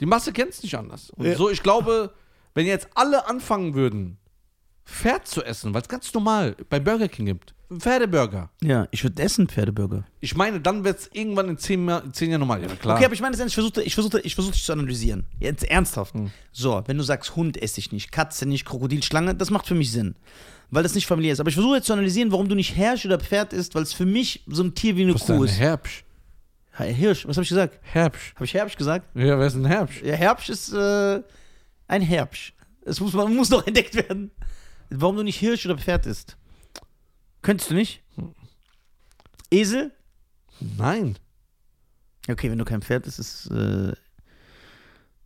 Die 0.00 0.06
Masse 0.06 0.32
kennt 0.32 0.50
es 0.50 0.62
nicht 0.62 0.76
anders. 0.76 1.10
Und 1.10 1.26
Ja. 1.26 1.36
so, 1.36 1.48
ich 1.50 1.62
glaube, 1.62 2.12
wenn 2.54 2.66
jetzt 2.66 2.88
alle 2.94 3.26
anfangen 3.28 3.74
würden, 3.74 4.18
Pferd 4.84 5.28
zu 5.28 5.44
essen, 5.44 5.72
weil 5.74 5.82
es 5.82 5.88
ganz 5.88 6.12
normal 6.12 6.56
bei 6.68 6.80
Burger 6.80 7.08
King 7.08 7.26
gibt, 7.26 7.54
Pferdeburger. 7.80 8.50
Ja, 8.62 8.86
ich 8.90 9.02
würde 9.02 9.22
essen 9.22 9.48
Pferdeburger. 9.48 10.04
Ich 10.20 10.34
meine, 10.36 10.60
dann 10.60 10.84
wird 10.84 10.98
es 11.00 11.10
irgendwann 11.12 11.48
in 11.48 11.58
zehn, 11.58 11.88
Jahr- 11.88 12.12
zehn 12.12 12.30
Jahren 12.30 12.40
normal. 12.40 12.62
Ja, 12.62 12.68
klar. 12.68 12.96
Okay, 12.96 13.04
aber 13.04 13.14
ich 13.14 13.20
meine, 13.20 13.36
ich 13.36 13.54
versuche 13.54 13.82
ich 13.82 13.94
versuche, 13.94 14.20
ich 14.20 14.34
versuche 14.34 14.52
dich 14.52 14.64
zu 14.64 14.72
analysieren. 14.72 15.24
Jetzt 15.40 15.64
ernsthaft. 15.64 16.14
Hm. 16.14 16.30
So, 16.52 16.82
wenn 16.86 16.96
du 16.98 17.02
sagst, 17.04 17.36
Hund 17.36 17.60
esse 17.60 17.80
ich 17.80 17.92
nicht, 17.92 18.12
Katze 18.12 18.46
nicht, 18.46 18.64
Krokodil, 18.64 19.02
Schlange, 19.02 19.34
das 19.34 19.50
macht 19.50 19.66
für 19.66 19.74
mich 19.74 19.90
Sinn. 19.92 20.14
Weil 20.70 20.82
das 20.82 20.94
nicht 20.94 21.06
familiär 21.06 21.34
ist. 21.34 21.40
Aber 21.40 21.48
ich 21.50 21.54
versuche 21.54 21.76
jetzt 21.76 21.86
zu 21.86 21.92
analysieren, 21.92 22.32
warum 22.32 22.48
du 22.48 22.54
nicht 22.54 22.74
Hirsch 22.74 23.04
oder 23.04 23.18
Pferd 23.20 23.52
isst, 23.52 23.74
weil 23.74 23.82
es 23.82 23.92
für 23.92 24.06
mich 24.06 24.42
so 24.46 24.62
ein 24.62 24.74
Tier 24.74 24.96
wie 24.96 25.02
eine 25.02 25.14
was 25.14 25.22
ist 25.22 25.26
Kuh 25.26 25.44
ist. 25.44 25.58
Herbsch? 25.58 26.04
Hirsch, 26.78 27.26
was 27.28 27.36
habe 27.36 27.42
ich 27.42 27.50
gesagt? 27.50 27.78
Herbsch. 27.82 28.32
Habe 28.34 28.44
ich 28.46 28.54
Herbsch 28.54 28.76
gesagt? 28.76 29.06
Ja, 29.14 29.38
wer 29.38 29.46
ist 29.46 29.54
ein 29.54 29.66
Herbsch? 29.66 30.00
Ja, 30.02 30.14
Herbsch 30.14 30.48
ist 30.48 30.72
äh, 30.72 31.20
Ein 31.86 32.00
Herbsch. 32.02 32.54
Es 32.84 32.98
muss, 33.00 33.12
man 33.12 33.34
muss 33.36 33.50
noch 33.50 33.66
entdeckt 33.66 33.94
werden. 33.94 34.30
Warum 34.88 35.16
du 35.16 35.22
nicht 35.22 35.38
Hirsch 35.38 35.66
oder 35.66 35.76
Pferd 35.76 36.06
isst? 36.06 36.36
Könntest 37.42 37.70
du 37.70 37.74
nicht? 37.74 38.02
Esel? 39.50 39.92
Nein. 40.60 41.18
Okay, 42.28 42.50
wenn 42.50 42.58
du 42.58 42.64
kein 42.64 42.82
Pferd 42.82 43.06
isst, 43.06 43.18
ist 43.18 43.50
äh, 43.50 43.92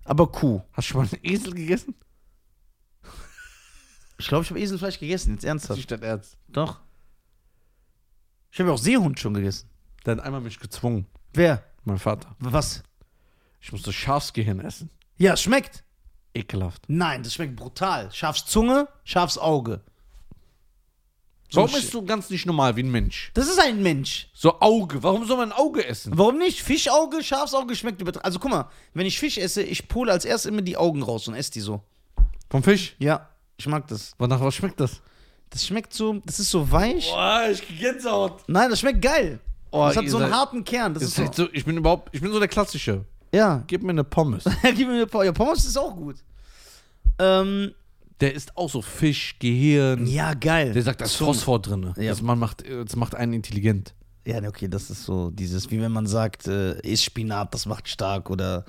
aber 0.05 0.31
Kuh. 0.31 0.63
Hast 0.73 0.89
du 0.89 0.93
schon 0.93 1.03
mal 1.03 1.09
einen 1.13 1.25
Esel 1.25 1.53
gegessen? 1.53 1.95
Ich 4.19 4.29
glaube, 4.29 4.45
ich 4.45 4.51
habe 4.51 4.61
Eselfleisch 4.61 4.99
gegessen, 4.99 5.35
jetzt 5.35 5.45
ernsthaft. 5.45 5.77
Nicht 5.77 5.91
dein 5.91 6.03
Ernst. 6.03 6.39
Doch. 6.49 6.81
Ich 8.51 8.59
habe 8.59 8.71
ja 8.71 8.75
auch 8.75 8.79
Seehund 8.79 9.21
schon 9.21 9.35
gegessen. 9.35 9.69
Hat 10.07 10.21
einmal 10.21 10.41
mich 10.41 10.59
gezwungen, 10.59 11.07
Wer? 11.35 11.63
mein 11.85 11.99
Vater. 11.99 12.35
Was? 12.39 12.83
Ich 13.61 13.73
musste 13.73 13.93
Schafsgehirn 13.93 14.61
essen. 14.61 14.89
Ja, 15.19 15.35
es 15.35 15.43
schmeckt. 15.43 15.85
Ekelhaft. 16.33 16.85
Nein, 16.89 17.23
das 17.25 17.35
schmeckt 17.35 17.57
brutal. 17.57 18.11
Schafszunge, 18.13 18.89
Schafsauge. 19.05 19.83
So 21.57 21.63
Warum 21.63 21.73
bist 21.75 21.95
du 21.95 22.05
ganz 22.05 22.29
nicht 22.31 22.45
normal 22.47 22.77
wie 22.77 22.83
ein 22.83 22.91
Mensch? 22.91 23.31
Das 23.35 23.49
ist 23.49 23.59
ein 23.59 23.83
Mensch. 23.83 24.29
So 24.35 24.61
Auge. 24.61 25.03
Warum 25.03 25.27
soll 25.27 25.39
man 25.39 25.53
ein 25.53 25.59
Auge 25.59 25.85
essen? 25.87 26.13
Warum 26.17 26.39
nicht? 26.39 26.61
Fischauge, 26.63 27.23
Schafsauge 27.25 27.75
schmeckt 27.75 28.01
übertragen. 28.01 28.25
Also 28.25 28.39
guck 28.39 28.51
mal, 28.51 28.69
wenn 28.95 29.07
ich 29.07 29.19
Fisch 29.19 29.39
esse, 29.39 29.63
ich 29.63 29.89
pole 29.89 30.13
als 30.13 30.25
erstes 30.25 30.51
immer 30.51 30.63
die 30.63 30.77
Augen 30.77 31.03
raus 31.03 31.27
und 31.29 31.35
esse 31.35 31.51
die 31.53 31.61
so. 31.61 31.81
Vom 32.51 32.63
Fisch? 32.63 32.95
Ja, 32.99 33.29
ich 33.57 33.67
mag 33.67 33.87
das. 33.89 34.13
Wonach 34.19 34.41
was 34.41 34.55
schmeckt 34.55 34.79
das? 34.81 35.01
Das 35.51 35.65
schmeckt 35.67 35.93
so, 35.95 36.21
das 36.27 36.39
ist 36.41 36.51
so 36.51 36.71
weich. 36.71 37.09
Boah, 37.11 37.49
ich 37.51 37.63
krieg 37.67 37.79
Gänsehaut. 37.81 38.43
Nein, 38.49 38.69
das 38.69 38.81
schmeckt 38.81 39.01
geil. 39.01 39.41
Oh, 39.71 39.87
das 39.87 39.97
hat 39.97 40.09
so 40.09 40.19
einen 40.19 40.27
seid- 40.31 40.37
harten 40.39 40.65
Kern. 40.65 40.93
Das 40.95 41.03
ist 41.05 41.17
so, 41.17 41.25
so, 41.33 41.49
ich 41.53 41.65
bin 41.65 41.77
überhaupt, 41.77 42.15
ich 42.15 42.21
bin 42.21 42.31
so 42.33 42.39
der 42.39 42.49
Klassische. 42.49 43.05
ja. 43.33 43.63
Gib 43.67 43.83
mir 43.83 43.91
eine 43.91 44.05
Pommes. 44.05 44.45
Gib 44.63 44.87
mir 44.89 44.95
eine 44.95 45.07
Pommes. 45.07 45.27
Ja, 45.27 45.33
Pommes 45.33 45.65
ist 45.65 45.77
auch 45.79 45.95
gut. 45.97 46.17
Ähm, 47.19 47.73
Der 48.21 48.33
ist 48.35 48.57
auch 48.57 48.71
so 48.71 48.81
Fisch, 48.81 49.39
Gehirn. 49.39 50.07
ja, 50.07 50.33
geil. 50.35 50.73
Der 50.73 50.83
sagt, 50.83 51.01
da 51.01 51.05
ist. 51.05 51.17
Phosphor 51.17 51.61
drin. 51.61 51.93
Ja. 51.97 52.11
Das, 52.11 52.23
man 52.23 52.39
macht, 52.39 52.65
das 52.69 52.97
macht 52.97 53.15
einen 53.15 53.35
intelligent. 53.35 53.95
Ja, 54.27 54.41
ne, 54.41 54.49
okay, 54.49 54.69
das 54.69 54.91
ist 54.91 55.05
so 55.05 55.31
dieses, 55.31 55.71
wie 55.71 55.81
wenn 55.81 55.93
man 55.93 56.07
sagt, 56.07 56.49
äh, 56.49 56.81
isst 56.81 57.05
Spinat, 57.05 57.53
das 57.55 57.67
macht 57.67 57.89
stark 57.89 58.31
oder. 58.31 58.65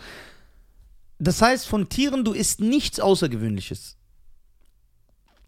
Das 1.18 1.42
heißt, 1.42 1.66
von 1.68 1.90
Tieren, 1.90 2.24
du 2.24 2.34
isst 2.34 2.60
nichts 2.60 3.00
Außergewöhnliches. 3.00 3.96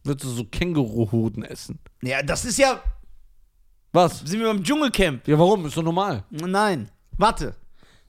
Würdest 0.04 0.26
du 0.26 0.30
so 0.30 0.46
Känguruhoden 0.46 1.44
essen? 1.44 1.78
Ja, 2.02 2.24
das 2.24 2.46
ist 2.46 2.58
ja. 2.58 2.82
Was? 3.92 4.20
Sind 4.20 4.40
wir 4.40 4.48
beim 4.48 4.64
Dschungelcamp? 4.64 5.28
Ja, 5.28 5.38
warum? 5.38 5.66
Ist 5.66 5.76
doch 5.78 5.84
normal. 5.84 6.24
Nein. 6.32 6.90
Warte. 7.18 7.56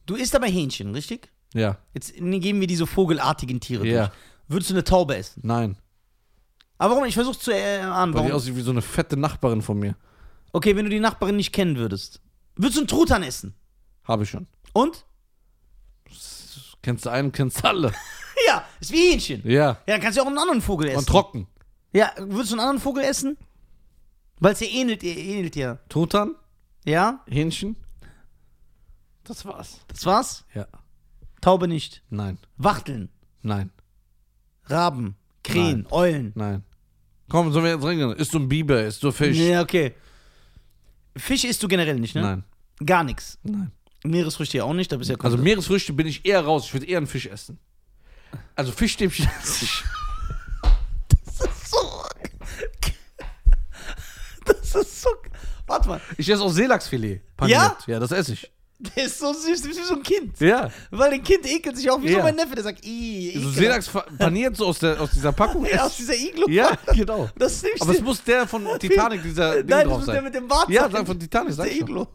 Du 0.06 0.14
isst 0.14 0.34
aber 0.34 0.46
Hähnchen, 0.46 0.92
richtig? 0.94 1.28
Ja. 1.52 1.78
Jetzt 1.94 2.14
geben 2.14 2.60
wir 2.60 2.66
diese 2.66 2.86
vogelartigen 2.86 3.60
Tiere 3.60 3.86
Ja. 3.86 4.06
durch. 4.06 4.18
Würdest 4.48 4.70
du 4.70 4.74
eine 4.74 4.84
Taube 4.84 5.16
essen? 5.16 5.40
Nein. 5.44 5.76
Aber 6.80 6.94
warum? 6.94 7.04
Ich 7.04 7.12
versuche 7.14 7.38
zu 7.38 7.50
erahnen. 7.54 8.14
Weil 8.14 8.26
die 8.26 8.32
aussieht 8.32 8.56
wie 8.56 8.62
so 8.62 8.70
eine 8.70 8.80
fette 8.80 9.14
Nachbarin 9.18 9.60
von 9.60 9.78
mir. 9.78 9.96
Okay, 10.52 10.74
wenn 10.76 10.86
du 10.86 10.90
die 10.90 10.98
Nachbarin 10.98 11.36
nicht 11.36 11.52
kennen 11.52 11.76
würdest. 11.76 12.22
Würdest 12.56 12.76
du 12.76 12.80
einen 12.80 12.88
Truthahn 12.88 13.22
essen? 13.22 13.54
Habe 14.04 14.22
ich 14.22 14.30
schon. 14.30 14.46
Und? 14.72 15.04
Kennst 16.82 17.04
du 17.04 17.10
einen, 17.10 17.32
kennst 17.32 17.62
du 17.62 17.68
alle. 17.68 17.92
Ja, 18.46 18.64
ist 18.80 18.90
wie 18.90 19.10
Hähnchen. 19.12 19.42
Ja. 19.44 19.66
Ja, 19.66 19.78
dann 19.86 20.00
kannst 20.00 20.16
du 20.16 20.22
auch 20.22 20.26
einen 20.26 20.38
anderen 20.38 20.62
Vogel 20.62 20.88
essen. 20.88 21.00
Und 21.00 21.06
trocken. 21.08 21.46
Ja, 21.92 22.10
würdest 22.16 22.52
du 22.52 22.54
einen 22.54 22.60
anderen 22.60 22.80
Vogel 22.80 23.04
essen? 23.04 23.36
Weil 24.38 24.54
es 24.54 24.60
ja 24.60 24.66
ähnelt, 24.68 25.04
ähnelt 25.04 25.56
ja. 25.56 25.78
Truthahn, 25.90 26.34
Ja, 26.86 27.20
Hähnchen. 27.28 27.76
Das 29.24 29.44
war's. 29.44 29.80
das 29.88 30.06
war's. 30.06 30.44
Ja. 30.54 30.66
Taube 31.42 31.68
nicht. 31.68 32.02
Nein. 32.08 32.38
Wachteln, 32.56 33.10
Nein. 33.42 33.70
Raben, 34.64 35.16
Krähen, 35.44 35.86
Eulen. 35.90 36.32
Nein. 36.34 36.64
Komm, 37.30 37.52
sollen 37.52 37.64
wir 37.64 37.72
jetzt 37.72 37.84
reingehen? 37.84 38.12
Isst 38.12 38.34
du 38.34 38.38
ein 38.40 38.48
Biber? 38.48 38.82
Isst 38.84 39.02
du 39.02 39.10
Fisch? 39.12 39.36
Ja, 39.38 39.62
okay. 39.62 39.94
Fisch 41.16 41.44
isst 41.44 41.62
du 41.62 41.68
generell 41.68 41.98
nicht, 41.98 42.14
ne? 42.14 42.22
Nein. 42.22 42.44
Gar 42.84 43.04
nichts. 43.04 43.38
Nein. 43.42 43.72
Meeresfrüchte 44.04 44.58
ja 44.58 44.64
auch 44.64 44.72
nicht, 44.72 44.90
da 44.90 44.96
bist 44.96 45.10
du 45.10 45.14
ja 45.14 45.20
Also 45.20 45.36
Meeresfrüchte 45.36 45.92
bin 45.92 46.06
ich 46.06 46.24
eher 46.24 46.42
raus. 46.44 46.64
Ich 46.66 46.72
würde 46.72 46.86
eher 46.86 46.98
einen 46.98 47.06
Fisch 47.06 47.26
essen. 47.26 47.58
Also 48.56 48.72
Fischstäbchen 48.72 49.28
esse 49.42 49.64
ich. 49.64 49.84
Das 51.24 51.40
ist 51.48 51.70
so. 51.70 51.76
Das 54.44 54.74
ist 54.74 55.02
so. 55.02 55.08
Warte 55.66 55.88
mal, 55.88 56.00
Ich 56.16 56.28
esse 56.28 56.42
auch 56.42 56.50
Seelachsfilet. 56.50 57.22
Paniert. 57.36 57.86
Ja, 57.86 58.00
das 58.00 58.10
esse 58.10 58.32
ich. 58.32 58.50
der 58.96 59.04
ist 59.04 59.18
so 59.18 59.32
süß, 59.32 59.62
du 59.62 59.68
bist 59.68 59.80
wie 59.80 59.84
so 59.84 59.94
ein 59.94 60.02
Kind. 60.02 60.40
Ja. 60.40 60.70
Weil 60.90 61.12
ein 61.12 61.22
Kind 61.22 61.44
ekelt 61.46 61.76
sich 61.76 61.90
auch 61.90 62.00
wie 62.02 62.08
so 62.10 62.16
Ja. 62.18 62.22
mein 62.24 62.34
Neffe, 62.36 62.54
der 62.54 62.64
sagt, 62.64 62.84
ih, 62.84 63.32
So 63.32 63.38
ekelhaft." 63.38 63.56
Seelachs 63.58 63.88
fa- 63.88 64.06
paniert 64.18 64.56
so 64.56 64.66
aus, 64.66 64.78
der, 64.78 65.00
aus 65.00 65.10
dieser 65.10 65.32
Packung. 65.32 65.66
Ja, 65.70 65.84
aus 65.84 65.96
dieser 65.96 66.14
Iglu. 66.16 66.48
Ja, 66.48 66.76
genau. 66.94 67.28
Das 67.36 67.62
ist 67.62 67.82
Aber 67.82 67.92
es 67.92 68.00
muss 68.00 68.22
der 68.24 68.46
von 68.48 68.66
Titanic, 68.78 69.22
dieser 69.22 69.56
Ding 69.62 69.66
Nein, 69.68 69.88
das 69.88 69.98
muss 69.98 70.06
der 70.06 70.22
mit 70.22 70.34
dem 70.34 70.48
Bart 70.48 70.68
Ja, 70.70 70.88
sein. 70.90 71.04
von 71.06 71.18
Titanic, 71.20 71.48
Das 71.48 71.56
sag 71.58 71.66
ich 71.66 71.72
der. 71.78 71.82
Iglo. 71.82 72.06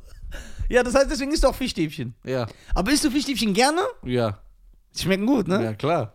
Ja, 0.67 0.81
das 0.81 0.95
heißt, 0.95 1.11
deswegen 1.11 1.31
isst 1.31 1.43
du 1.43 1.47
auch 1.49 1.55
Fischstäbchen. 1.55 2.15
Ja, 2.23 2.47
Aber 2.73 2.91
isst 2.91 3.03
du 3.03 3.11
Fischstäbchen 3.11 3.53
gerne? 3.53 3.81
ja, 4.03 4.39
Die 4.95 5.03
schmecken 5.03 5.27
gut, 5.27 5.47
ne? 5.47 5.63
ja, 5.63 5.73
klar. 5.75 6.13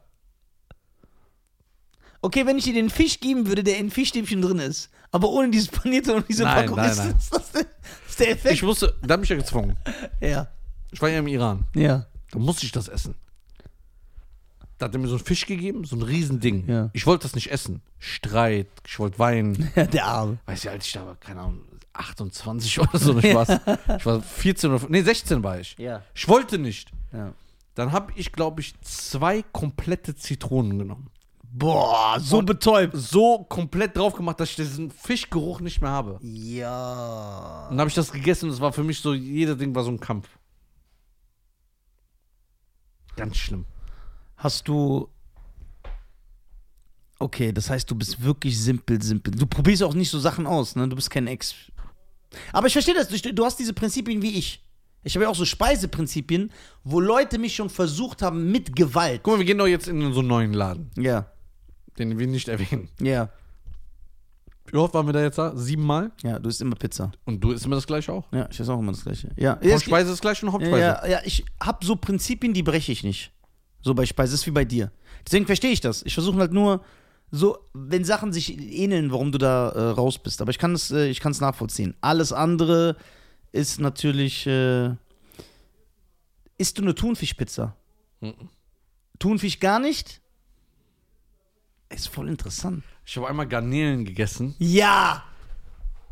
Okay, 2.23 2.45
wenn 2.47 2.59
ich 2.59 2.65
dir 2.65 2.75
den 2.75 2.91
Fisch 2.91 3.21
geben 3.21 3.47
würde, 3.47 3.63
der 3.65 3.79
in 3.79 3.91
Fischstäbchen 3.91 4.43
drin 4.43 4.59
ist, 4.59 4.91
aber 5.11 5.29
ohne 5.31 5.51
dieses 5.51 5.69
Panierte 5.69 6.15
und 6.15 6.29
diese 6.29 6.43
Nein, 6.43 6.55
Packung, 6.67 6.77
nein, 6.77 6.91
ist, 6.91 6.99
nein. 6.99 7.15
das 7.31 7.43
ist 7.63 8.10
der 8.21 8.31
Effekt? 8.31 8.55
Ich 8.55 8.63
wusste, 8.63 8.95
da 9.03 9.15
hab 9.15 9.23
ich 9.23 9.29
ja 9.29 9.37
gezwungen. 9.37 9.77
ja. 10.21 10.49
Ich 10.93 11.01
war 11.01 11.09
ja 11.09 11.19
im 11.21 11.27
Iran. 11.29 11.65
Ja. 11.75 12.07
Da 12.33 12.39
musste 12.39 12.67
ich 12.67 12.73
das 12.73 12.89
essen. 12.89 13.15
Da 14.79 14.87
hat 14.87 14.95
er 14.95 14.99
mir 14.99 15.09
so 15.09 15.17
einen 15.17 15.25
Fisch 15.25 15.47
gegeben, 15.47 15.85
so 15.85 15.95
ein 15.97 16.03
Riesending. 16.03 16.67
Ja. 16.69 16.91
Ich 16.95 17.07
wollte 17.07 17.25
das 17.25 17.35
nicht 17.35 17.51
essen. 17.53 17.83
Streit, 17.99 18.69
ich 18.87 18.99
wollte 18.99 19.19
weinen. 19.19 19.71
der 19.77 20.05
Arme. 20.07 20.39
Weiß 20.47 20.65
ja, 20.65 20.73
als 20.73 20.87
ich 20.87 20.93
da 20.93 21.05
war, 21.05 21.17
keine 21.17 21.41
Ahnung, 21.41 21.61
28 21.93 22.79
oder 22.81 22.99
so, 22.99 23.13
nicht 23.13 23.35
was. 23.35 23.51
Ich 23.99 24.07
war 24.07 24.23
14 24.23 24.71
oder, 24.73 24.87
nee, 24.89 25.03
16 25.03 25.43
war 25.43 25.61
ich. 25.61 25.77
Ja. 25.79 26.03
Ich 26.15 26.27
wollte 26.29 26.59
nicht. 26.59 26.91
ja. 27.13 27.33
Dann 27.77 27.93
habe 27.93 28.13
ich, 28.17 28.33
glaube 28.33 28.61
ich, 28.61 28.75
zwei 28.81 29.43
komplette 29.53 30.15
Zitronen 30.17 30.79
genommen. 30.79 31.09
Boah, 31.53 32.19
so 32.21 32.39
Und- 32.39 32.47
betäubt. 32.47 32.97
So 32.97 33.45
komplett 33.49 33.97
drauf 33.97 34.15
gemacht, 34.15 34.39
dass 34.39 34.51
ich 34.51 34.57
diesen 34.57 34.91
Fischgeruch 34.91 35.61
nicht 35.61 35.81
mehr 35.81 35.91
habe. 35.91 36.19
Ja. 36.23 37.65
Und 37.65 37.71
dann 37.73 37.81
habe 37.81 37.89
ich 37.89 37.95
das 37.95 38.13
gegessen 38.13 38.47
und 38.47 38.55
es 38.55 38.61
war 38.61 38.73
für 38.73 38.85
mich 38.85 39.01
so, 39.01 39.15
jeder 39.15 39.57
Ding 39.57 39.75
war 39.75 39.83
so 39.83 39.91
ein 39.91 39.99
Kampf. 40.01 40.29
Ganz 43.17 43.37
schlimm. 43.37 43.65
Hast 44.37 44.69
du. 44.69 45.09
Okay, 47.19 47.53
das 47.53 47.69
heißt, 47.69 47.91
du 47.91 47.95
bist 47.95 48.23
wirklich 48.23 48.59
simpel, 48.59 49.03
simpel. 49.03 49.35
Du 49.35 49.47
probierst 49.47 49.83
auch 49.83 49.93
nicht 49.93 50.09
so 50.11 50.19
Sachen 50.19 50.47
aus, 50.47 50.75
ne? 50.77 50.89
Du 50.89 50.97
bist 50.97 51.11
kein 51.11 51.27
Ex. 51.27 51.55
Aber 52.53 52.67
ich 52.69 52.73
verstehe 52.73 52.95
das. 52.95 53.09
Du, 53.09 53.35
du 53.35 53.45
hast 53.45 53.59
diese 53.59 53.75
Prinzipien 53.75 54.23
wie 54.23 54.39
ich. 54.39 54.65
Ich 55.03 55.15
habe 55.17 55.25
ja 55.25 55.31
auch 55.31 55.35
so 55.35 55.45
Speiseprinzipien, 55.45 56.51
wo 56.85 57.01
Leute 57.01 57.39
mich 57.39 57.55
schon 57.57 57.69
versucht 57.71 58.23
haben 58.23 58.51
mit 58.53 58.75
Gewalt. 58.77 59.23
Guck 59.23 59.35
mal, 59.35 59.39
wir 59.41 59.47
gehen 59.47 59.59
doch 59.59 59.67
jetzt 59.67 59.89
in 59.89 60.13
so 60.13 60.21
einen 60.21 60.29
neuen 60.29 60.53
Laden, 60.53 60.91
Ja, 60.97 61.31
den 62.01 62.19
wir 62.19 62.27
nicht 62.27 62.49
erwähnen. 62.49 62.89
ja, 63.01 63.29
Wie 64.67 64.77
oft 64.77 64.95
waren 64.95 65.07
wir 65.07 65.13
da 65.13 65.23
jetzt 65.23 65.39
da? 65.39 65.57
Siebenmal? 65.57 66.11
ja. 66.23 66.39
Du 66.39 66.49
isst 66.49 66.61
immer 66.61 66.77
Pizza. 66.77 67.13
Und 67.25 67.41
du 67.41 67.53
isst 67.53 67.65
immer 67.67 67.77
das 67.77 67.87
gleiche 67.87 68.13
auch? 68.13 68.25
Ja, 68.33 68.49
ich 68.51 68.59
esse 68.61 68.73
auch 68.73 68.79
immer 68.79 68.93
das 68.93 69.03
Gleiche. 69.05 69.29
Ja, 69.37 69.59
ja, 69.63 69.71
Vorspeise 69.71 70.13
ist 70.13 70.21
gleich 70.21 70.43
und 70.43 70.49
Ja, 70.49 70.53
Hauptspeise. 70.53 70.81
ja, 70.81 71.07
ja, 71.07 71.21
ich 71.25 71.45
habe 71.63 71.85
so 71.85 71.97
Prinzipien, 71.97 72.53
die 72.55 72.63
breche 72.63 72.93
ich 72.93 73.03
nicht. 73.05 73.33
So 73.83 73.95
bei 73.95 74.05
Speise, 74.07 74.35
ist 74.35 74.47
wie 74.47 74.51
bei 74.51 74.65
dir. 74.65 74.91
Deswegen 75.27 75.47
verstehe 75.47 75.71
ich 75.73 75.81
das. 75.81 76.03
Ich 76.05 76.15
versuche 76.15 76.39
halt 76.39 76.53
nur 76.53 76.83
so, 77.31 77.59
wenn 77.73 78.05
Sachen 78.05 78.33
sich 78.33 78.59
ähneln, 78.59 79.11
warum 79.13 79.33
du 79.33 79.39
da 79.39 79.71
äh, 79.71 79.81
raus 79.91 80.19
bist. 80.19 80.41
Aber 80.43 80.51
ich 80.51 80.59
kann 80.59 80.73
es 80.75 80.91
äh, 80.91 81.07
ich 81.09 81.21
kann's 81.21 81.41
nachvollziehen. 81.41 81.95
Alles 82.01 82.33
andere 82.33 82.97
ist 83.53 83.81
natürlich. 83.81 84.47
Äh, 84.47 84.95
isst 86.59 86.77
du 86.79 86.83
eine 86.83 86.95
Thunfischpizza? 86.95 87.75
Mhm. 88.21 88.35
Thunfisch 89.19 89.61
gar 89.61 89.79
nicht? 89.79 90.20
Ist 91.91 92.09
voll 92.09 92.29
interessant. 92.29 92.85
Ich 93.05 93.17
habe 93.17 93.29
einmal 93.29 93.47
Garnelen 93.47 94.05
gegessen. 94.05 94.55
Ja! 94.59 95.25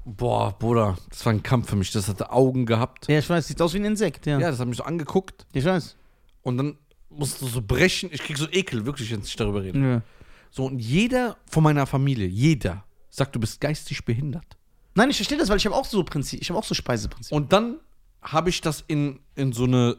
Boah, 0.04 0.58
Bruder, 0.58 0.96
das 1.10 1.24
war 1.24 1.32
ein 1.32 1.42
Kampf 1.42 1.70
für 1.70 1.76
mich. 1.76 1.92
Das 1.92 2.08
hatte 2.08 2.32
Augen 2.32 2.66
gehabt. 2.66 3.08
Ja, 3.08 3.18
ich 3.18 3.28
weiß, 3.28 3.46
sieht 3.46 3.60
aus 3.60 3.74
wie 3.74 3.78
ein 3.78 3.84
Insekt, 3.84 4.26
ja. 4.26 4.38
Ja, 4.38 4.50
das 4.50 4.58
hat 4.58 4.66
mich 4.66 4.78
so 4.78 4.84
angeguckt. 4.84 5.46
Ich 5.52 5.64
weiß. 5.64 5.96
Und 6.42 6.56
dann 6.56 6.78
musst 7.10 7.40
du 7.40 7.46
so 7.46 7.62
brechen. 7.62 8.10
Ich 8.12 8.22
krieg 8.22 8.36
so 8.38 8.48
Ekel, 8.50 8.86
wirklich, 8.86 9.10
wenn 9.12 9.20
ich 9.20 9.36
darüber 9.36 9.62
rede. 9.62 9.78
Ja. 9.78 10.02
So, 10.50 10.64
und 10.64 10.78
jeder 10.78 11.36
von 11.50 11.62
meiner 11.62 11.86
Familie, 11.86 12.26
jeder, 12.26 12.84
sagt, 13.10 13.34
du 13.34 13.40
bist 13.40 13.60
geistig 13.60 14.04
behindert. 14.04 14.56
Nein, 14.94 15.10
ich 15.10 15.16
verstehe 15.16 15.38
das, 15.38 15.48
weil 15.48 15.58
ich 15.58 15.66
habe 15.66 15.76
auch 15.76 15.84
so 15.84 16.02
Prinzip, 16.02 16.40
ich 16.40 16.48
habe 16.48 16.58
auch 16.58 16.64
so 16.64 16.74
Speiseprinzipien. 16.74 17.40
Und 17.40 17.52
dann 17.52 17.76
habe 18.22 18.48
ich 18.50 18.60
das 18.60 18.82
in, 18.88 19.20
in 19.36 19.52
so 19.52 19.64
eine, 19.64 19.96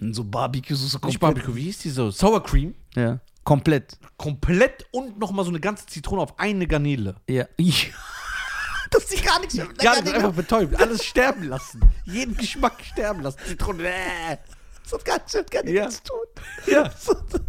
So 0.00 0.24
Barbecue-Soße 0.24 1.00
nicht 1.04 1.20
Barbecue, 1.20 1.54
wie 1.54 1.64
hieß 1.64 1.78
die 1.78 1.90
so? 1.90 2.10
Sour 2.10 2.42
Cream. 2.42 2.74
Ja. 2.94 3.20
Komplett. 3.44 3.98
Komplett 4.16 4.86
und 4.90 5.18
nochmal 5.18 5.44
so 5.44 5.50
eine 5.50 5.60
ganze 5.60 5.86
Zitrone 5.86 6.22
auf 6.22 6.38
eine 6.38 6.66
Garnele. 6.66 7.16
Ja. 7.28 7.46
Dass 8.90 9.06
die 9.06 9.20
gar 9.22 9.38
nichts 9.40 9.54
mehr 9.54 9.66
Gar 9.66 9.74
nicht 9.74 10.06
Garnele- 10.06 10.14
einfach 10.14 10.32
betäubt. 10.34 10.80
Alles 10.80 11.04
sterben 11.04 11.44
lassen. 11.44 11.80
Jeden 12.04 12.36
Geschmack 12.36 12.82
sterben 12.84 13.22
lassen. 13.22 13.38
Zitrone. 13.46 13.88
Äh. 13.88 14.36
Das 14.84 14.92
hat 14.92 15.04
gar, 15.04 15.18
das 15.18 15.34
hat 15.34 15.50
gar 15.50 15.62
nichts 15.64 15.78
Ja. 15.78 15.88
zu 15.90 16.02
tun. 16.02 16.26
Ja. 16.66 16.90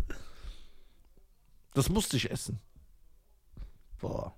Das 1.73 1.89
musste 1.89 2.15
ich 2.17 2.31
essen. 2.31 2.60
Boah. 3.99 4.34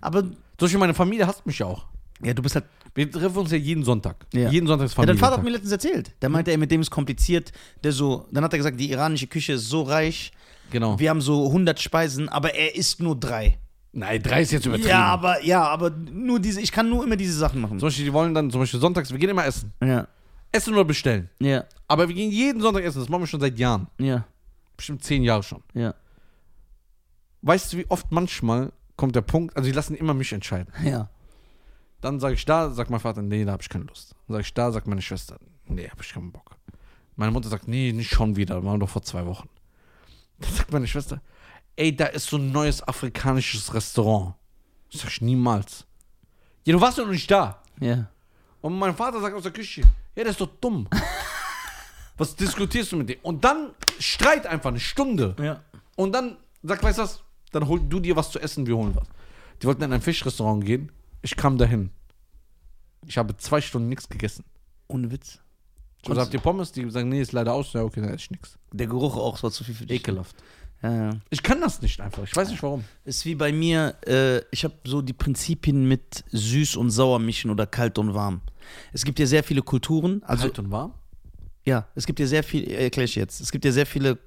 Aber, 0.00 0.22
Zum 0.22 0.36
Beispiel 0.58 0.78
meine 0.78 0.94
Familie 0.94 1.26
hasst 1.26 1.46
mich 1.46 1.58
ja 1.58 1.66
auch. 1.66 1.86
ja, 2.22 2.34
du 2.34 2.42
bist 2.42 2.54
halt. 2.54 2.66
Wir 2.94 3.10
treffen 3.10 3.38
uns 3.38 3.50
ja 3.50 3.56
jeden 3.56 3.82
Sonntag. 3.84 4.24
Ja. 4.32 4.50
Jeden 4.50 4.66
Sonntag 4.66 4.84
ist 4.86 4.92
Ja, 4.92 4.98
dein 4.98 5.16
Familie. 5.16 5.20
Vater 5.20 5.36
hat 5.38 5.42
mir 5.44 5.50
letztens 5.50 5.72
erzählt. 5.72 6.12
Der 6.22 6.28
meinte, 6.28 6.50
er 6.52 6.58
mit 6.58 6.70
dem 6.70 6.80
ist 6.80 6.90
kompliziert. 6.90 7.52
Der 7.82 7.90
so, 7.92 8.28
dann 8.30 8.44
hat 8.44 8.52
er 8.52 8.58
gesagt, 8.58 8.78
die 8.78 8.90
iranische 8.90 9.26
Küche 9.26 9.54
ist 9.54 9.68
so 9.68 9.82
reich. 9.82 10.30
Genau. 10.70 10.98
Wir 10.98 11.10
haben 11.10 11.20
so 11.20 11.46
100 11.46 11.80
Speisen, 11.80 12.28
aber 12.28 12.54
er 12.54 12.74
isst 12.76 13.00
nur 13.00 13.18
drei. 13.18 13.58
Nein, 13.92 14.22
drei 14.22 14.42
ist 14.42 14.50
jetzt 14.50 14.66
übertrieben. 14.66 14.88
Ja, 14.90 15.04
aber, 15.04 15.42
ja, 15.44 15.62
aber 15.64 15.90
nur 15.90 16.40
diese, 16.40 16.60
ich 16.60 16.72
kann 16.72 16.88
nur 16.90 17.04
immer 17.04 17.16
diese 17.16 17.34
Sachen 17.34 17.60
machen. 17.60 17.78
Zum 17.78 17.86
Beispiel, 17.86 18.04
die 18.06 18.12
wollen 18.12 18.34
dann, 18.34 18.50
zum 18.50 18.60
Beispiel 18.60 18.80
sonntags, 18.80 19.10
wir 19.12 19.18
gehen 19.18 19.30
immer 19.30 19.46
essen. 19.46 19.72
Ja, 19.82 20.08
Essen 20.50 20.72
oder 20.74 20.84
bestellen. 20.84 21.30
ja, 21.40 21.64
Aber 21.88 22.08
wir 22.08 22.14
gehen 22.14 22.30
jeden 22.30 22.60
Sonntag 22.60 22.84
essen. 22.84 23.00
Das 23.00 23.08
machen 23.08 23.22
wir 23.22 23.26
schon 23.26 23.40
seit 23.40 23.58
Jahren. 23.58 23.88
ja, 23.98 24.24
Bestimmt 24.76 25.04
zehn 25.04 25.22
Jahre 25.22 25.42
schon. 25.44 25.62
ja, 25.74 25.94
Weißt 27.42 27.72
du, 27.72 27.76
wie 27.78 27.86
oft 27.88 28.10
manchmal 28.10 28.72
kommt 28.96 29.14
der 29.16 29.20
Punkt, 29.22 29.56
also 29.56 29.68
die 29.68 29.74
lassen 29.74 29.94
immer 29.94 30.14
mich 30.14 30.32
entscheiden. 30.32 30.72
ja. 30.84 31.08
Dann 32.00 32.20
sage 32.20 32.34
ich 32.34 32.44
da, 32.44 32.68
sagt 32.70 32.90
mein 32.90 33.00
Vater, 33.00 33.22
nee, 33.22 33.46
da 33.46 33.52
habe 33.52 33.62
ich 33.62 33.68
keine 33.70 33.84
Lust. 33.84 34.14
Dann 34.26 34.34
sage 34.34 34.42
ich 34.42 34.52
da, 34.52 34.70
sagt 34.72 34.86
meine 34.86 35.00
Schwester, 35.00 35.38
nee, 35.66 35.88
habe 35.88 36.02
ich 36.02 36.12
keinen 36.12 36.32
Bock. 36.32 36.56
Meine 37.16 37.32
Mutter 37.32 37.48
sagt, 37.48 37.66
nee, 37.66 37.92
nicht 37.92 38.10
schon 38.10 38.36
wieder, 38.36 38.62
waren 38.62 38.78
doch 38.78 38.90
vor 38.90 39.00
zwei 39.02 39.24
Wochen. 39.24 39.48
Dann 40.38 40.52
sagt 40.52 40.72
meine 40.72 40.86
Schwester, 40.86 41.20
ey, 41.76 41.94
da 41.94 42.06
ist 42.06 42.28
so 42.28 42.36
ein 42.36 42.52
neues 42.52 42.82
afrikanisches 42.86 43.72
Restaurant. 43.74 44.34
Ich 44.90 45.00
sag 45.00 45.10
ich, 45.10 45.20
niemals. 45.20 45.86
Ja, 46.64 46.72
du 46.72 46.80
warst 46.80 46.98
doch 46.98 47.04
noch 47.04 47.12
nicht 47.12 47.30
da. 47.30 47.62
ja. 47.80 48.08
Und 48.60 48.78
mein 48.78 48.96
Vater 48.96 49.20
sagt 49.20 49.34
aus 49.36 49.42
der 49.42 49.52
Küche, 49.52 49.82
ja, 49.82 50.22
der 50.22 50.28
ist 50.28 50.40
doch 50.40 50.48
dumm. 50.58 50.88
Was 52.16 52.34
diskutierst 52.34 52.92
du 52.92 52.96
mit 52.96 53.10
dem? 53.10 53.18
Und 53.22 53.44
dann 53.44 53.72
Streit 53.98 54.46
einfach 54.46 54.70
eine 54.70 54.80
Stunde. 54.80 55.36
Ja. 55.38 55.62
Und 55.96 56.12
dann 56.12 56.38
sagt, 56.62 56.82
weißt 56.82 56.98
du 56.98 57.02
was? 57.02 57.22
Dann 57.52 57.66
hol 57.68 57.80
du 57.80 58.00
dir 58.00 58.16
was 58.16 58.30
zu 58.30 58.40
essen, 58.40 58.66
wir 58.66 58.76
holen 58.76 58.94
was. 58.96 59.06
Die 59.60 59.66
wollten 59.66 59.82
in 59.82 59.92
ein 59.92 60.00
Fischrestaurant 60.00 60.64
gehen. 60.64 60.90
Ich 61.22 61.36
kam 61.36 61.58
dahin. 61.58 61.90
Ich 63.06 63.18
habe 63.18 63.36
zwei 63.36 63.60
Stunden 63.60 63.88
nichts 63.88 64.08
gegessen. 64.08 64.44
Ohne 64.88 65.10
Witz. 65.10 65.40
Und 66.08 66.18
habt 66.18 66.34
ihr 66.34 66.40
Pommes? 66.40 66.72
Die 66.72 66.88
sagen, 66.90 67.08
nee, 67.08 67.20
ist 67.20 67.32
leider 67.32 67.52
aus. 67.52 67.72
Ja, 67.72 67.82
okay, 67.82 68.00
dann 68.00 68.10
esse 68.10 68.24
ich 68.24 68.30
nichts. 68.30 68.58
Der 68.72 68.86
Geruch 68.86 69.16
auch, 69.16 69.42
war 69.42 69.50
zu 69.50 69.64
viel 69.64 69.74
für 69.74 69.86
dich. 69.86 70.00
Ekelhaft. 70.00 70.36
Ja, 70.82 70.92
ja. 70.92 71.10
Ich 71.30 71.42
kann 71.42 71.60
das 71.60 71.80
nicht 71.80 72.00
einfach. 72.00 72.22
Ich 72.24 72.36
weiß 72.36 72.50
nicht 72.50 72.62
warum. 72.62 72.84
Ist 73.04 73.24
wie 73.24 73.34
bei 73.34 73.52
mir, 73.52 73.94
äh, 74.06 74.40
ich 74.50 74.64
habe 74.64 74.74
so 74.84 75.00
die 75.00 75.14
Prinzipien 75.14 75.88
mit 75.88 76.24
süß 76.30 76.76
und 76.76 76.90
sauer 76.90 77.18
mischen 77.18 77.50
oder 77.50 77.66
kalt 77.66 77.98
und 77.98 78.14
warm. 78.14 78.42
Es 78.92 79.04
gibt 79.04 79.18
ja 79.18 79.26
sehr 79.26 79.42
viele 79.42 79.62
Kulturen, 79.62 80.22
also 80.24 80.42
Kalt 80.42 80.58
und 80.58 80.70
warm? 80.70 80.92
ja, 81.64 81.86
es 81.94 82.06
gibt 82.06 82.20
ja 82.20 82.26
sehr 82.26 82.42
viel, 82.42 82.68
äh, 82.68 82.84
erkläre 82.84 83.06
ich 83.06 83.14
jetzt, 83.14 83.40
es 83.40 83.50
gibt 83.50 83.64
ja 83.64 83.72
sehr 83.72 83.86
viele 83.86 84.18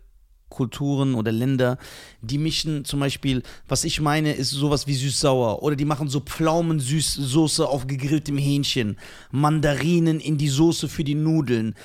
Kulturen 0.50 1.16
oder 1.16 1.32
Länder, 1.32 1.78
die 2.22 2.38
mischen 2.38 2.86
zum 2.86 3.00
Beispiel, 3.00 3.44
was 3.68 3.84
ich 3.84 4.02
meine, 4.02 4.34
ist 4.34 4.52
sowas 4.52 4.88
wie 4.88 4.96
süß-sauer 4.96 5.62
oder 5.62 5.76
die 5.76 5.86
machen 5.86 6.08
so 6.08 6.20
Pflaumensüßsoße 6.20 7.68
auf 7.68 7.88
gegrilltem 7.88 8.38
Hähnchen, 8.38 8.98
Mandarinen 9.32 10.20
in 10.20 10.38
die 10.38 10.50
Soße 10.50 10.88
für 10.88 11.04
die 11.04 11.16
Nudeln. 11.16 11.76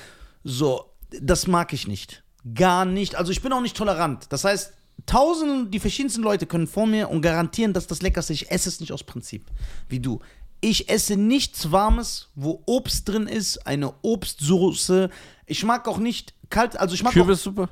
So, 0.43 0.85
das 1.21 1.47
mag 1.47 1.73
ich 1.73 1.87
nicht. 1.87 2.23
Gar 2.55 2.85
nicht. 2.85 3.15
Also 3.15 3.31
ich 3.31 3.41
bin 3.41 3.53
auch 3.53 3.61
nicht 3.61 3.77
tolerant. 3.77 4.25
Das 4.29 4.43
heißt, 4.43 4.73
tausende, 5.05 5.69
die 5.69 5.79
verschiedensten 5.79 6.21
Leute 6.21 6.45
können 6.45 6.67
vor 6.67 6.87
mir 6.87 7.09
und 7.09 7.21
garantieren, 7.21 7.73
dass 7.73 7.87
das 7.87 8.01
Leckerste, 8.01 8.33
ich 8.33 8.51
esse 8.51 8.69
es 8.69 8.79
nicht 8.79 8.91
aus 8.91 9.03
Prinzip, 9.03 9.45
wie 9.89 9.99
du. 9.99 10.19
Ich 10.61 10.89
esse 10.89 11.17
nichts 11.17 11.71
Warmes, 11.71 12.29
wo 12.35 12.63
Obst 12.65 13.09
drin 13.09 13.27
ist, 13.27 13.67
eine 13.67 13.93
Obstsoße. 14.01 15.09
Ich 15.45 15.63
mag 15.65 15.87
auch 15.87 15.97
nicht 15.97 16.33
kalt, 16.49 16.77
also 16.77 16.95
ich 16.95 17.03
mag 17.03 17.11
auch, 17.11 17.15
Kürbissuppe? 17.15 17.69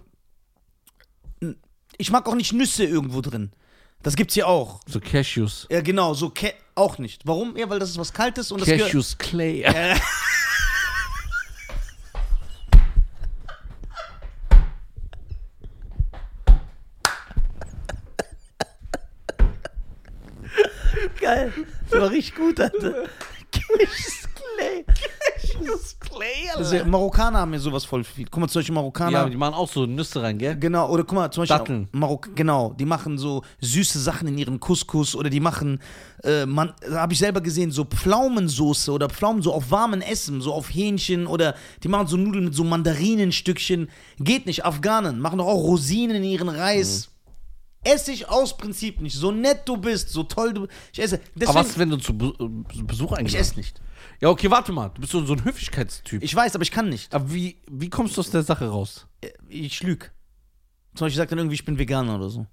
Ich 2.01 2.11
mag 2.11 2.27
auch 2.27 2.35
nicht 2.35 2.51
Nüsse 2.51 2.83
irgendwo 2.83 3.21
drin. 3.21 3.51
Das 4.01 4.15
gibt's 4.15 4.33
hier 4.33 4.47
auch. 4.47 4.79
So 4.87 4.99
Cashews. 4.99 5.67
Ja, 5.69 5.81
genau, 5.81 6.15
so 6.15 6.31
Kä 6.31 6.53
auch 6.73 6.97
nicht. 6.97 7.27
Warum? 7.27 7.55
Ja, 7.55 7.69
weil 7.69 7.77
das 7.77 7.91
ist 7.91 7.99
was 7.99 8.11
Kaltes 8.11 8.51
und 8.51 8.61
das 8.61 8.67
Cashews 8.67 9.15
Clay. 9.19 9.61
Geil. 21.19 21.53
Das 21.89 22.01
war 22.01 22.09
richtig 22.09 22.35
gut, 22.35 22.59
Alter. 22.59 23.03
Cassius 23.51 24.27
Clay. 24.33 24.83
Cashews 25.65 25.95
Clay, 25.99 26.49
Also, 26.55 26.85
Marokkaner 26.85 27.39
haben 27.39 27.53
ja 27.53 27.59
sowas 27.59 27.85
voll 27.85 28.03
viel. 28.03 28.25
Guck 28.29 28.41
mal, 28.41 28.47
zum 28.47 28.59
Beispiel 28.59 28.75
Marokkaner. 28.75 29.11
Ja, 29.11 29.29
die 29.29 29.37
machen 29.37 29.53
auch 29.53 29.69
so 29.69 29.85
Nüsse 29.85 30.21
rein, 30.21 30.37
gell? 30.37 30.57
Genau, 30.57 30.89
oder 30.89 31.03
guck 31.03 31.15
mal, 31.15 31.31
zum 31.31 31.43
Beispiel 31.43 31.57
Datteln. 31.57 31.87
Marok 31.91 32.35
genau, 32.35 32.73
die 32.77 32.85
machen 32.85 33.17
so 33.17 33.43
süße 33.61 33.99
Sachen 33.99 34.27
in 34.27 34.37
ihren 34.37 34.59
Couscous 34.59 35.15
oder 35.15 35.29
die 35.29 35.39
machen, 35.39 35.79
äh, 36.23 36.45
man, 36.45 36.73
habe 36.91 37.13
ich 37.13 37.19
selber 37.19 37.41
gesehen, 37.41 37.71
so 37.71 37.85
Pflaumensoße 37.85 38.91
oder 38.91 39.09
Pflaumen 39.09 39.41
so 39.41 39.53
auf 39.53 39.71
warmen 39.71 40.01
Essen, 40.01 40.41
so 40.41 40.53
auf 40.53 40.73
Hähnchen 40.73 41.27
oder 41.27 41.55
die 41.83 41.87
machen 41.87 42.07
so 42.07 42.17
Nudeln 42.17 42.45
mit 42.45 42.55
so 42.55 42.63
Mandarinenstückchen. 42.63 43.89
Geht 44.19 44.45
nicht, 44.45 44.65
Afghanen 44.65 45.19
machen 45.19 45.37
doch 45.39 45.47
auch 45.47 45.63
Rosinen 45.63 46.17
in 46.17 46.23
ihren 46.23 46.49
Reis. 46.49 47.10
Esse 47.83 48.11
ich 48.11 48.29
aus 48.29 48.57
Prinzip 48.57 49.01
nicht. 49.01 49.15
So 49.15 49.31
nett 49.31 49.61
du 49.65 49.77
bist, 49.77 50.09
so 50.09 50.23
toll 50.23 50.53
du 50.53 50.67
Ich 50.93 51.01
esse. 51.01 51.19
Deswegen, 51.35 51.49
Aber 51.57 51.67
was, 51.67 51.77
wenn 51.77 51.89
du 51.89 51.97
zu 51.97 52.13
äh, 52.13 52.83
Besuch 52.83 53.11
ich 53.13 53.17
eingeladen 53.17 53.41
esse 53.41 53.55
nicht. 53.55 53.81
Ja, 54.19 54.29
okay, 54.29 54.51
warte 54.51 54.71
mal. 54.71 54.89
Du 54.89 55.01
bist 55.01 55.11
so, 55.11 55.25
so 55.25 55.33
ein 55.33 55.43
Höflichkeitstyp. 55.43 56.21
Ich 56.21 56.35
weiß, 56.35 56.53
aber 56.53 56.61
ich 56.61 56.71
kann 56.71 56.89
nicht. 56.89 57.13
Aber 57.13 57.33
wie, 57.33 57.61
wie 57.69 57.89
kommst 57.89 58.17
du 58.17 58.21
aus 58.21 58.29
der 58.29 58.43
Sache 58.43 58.67
raus? 58.67 59.07
Ich 59.47 59.81
lüg. 59.81 60.11
Zum 60.93 61.05
Beispiel 61.05 61.17
sagt 61.17 61.31
dann 61.31 61.39
irgendwie, 61.39 61.55
ich 61.55 61.65
bin 61.65 61.77
Veganer 61.77 62.15
oder 62.15 62.29
so. 62.29 62.45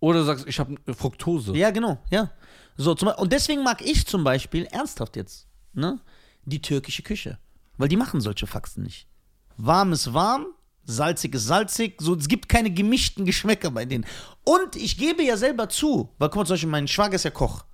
Oder 0.00 0.20
du 0.20 0.24
sagst, 0.24 0.46
ich 0.46 0.58
habe 0.58 0.76
Fructose. 0.94 1.56
Ja, 1.56 1.70
genau, 1.70 1.98
ja. 2.10 2.30
So, 2.76 2.94
zum, 2.94 3.08
und 3.08 3.32
deswegen 3.32 3.62
mag 3.62 3.82
ich 3.82 4.06
zum 4.06 4.22
Beispiel, 4.22 4.64
ernsthaft 4.66 5.16
jetzt, 5.16 5.48
ne, 5.72 6.00
die 6.44 6.62
türkische 6.62 7.02
Küche. 7.02 7.38
Weil 7.76 7.88
die 7.88 7.96
machen 7.96 8.20
solche 8.20 8.46
Faxen 8.46 8.84
nicht. 8.84 9.08
Warm 9.56 9.92
ist 9.92 10.14
warm, 10.14 10.46
salzig 10.88 11.34
ist 11.34 11.46
salzig, 11.46 12.00
so, 12.00 12.14
es 12.14 12.28
gibt 12.28 12.48
keine 12.48 12.70
gemischten 12.70 13.24
Geschmäcker 13.24 13.70
bei 13.70 13.84
denen. 13.84 14.06
Und 14.44 14.74
ich 14.74 14.96
gebe 14.96 15.22
ja 15.22 15.36
selber 15.36 15.68
zu, 15.68 16.08
weil 16.18 16.28
guck 16.30 16.36
mal, 16.36 16.46
zum 16.46 16.54
Beispiel, 16.54 16.70
mein 16.70 16.88
Schwager 16.88 17.14
ist 17.14 17.24
ja 17.24 17.30
Koch. 17.30 17.64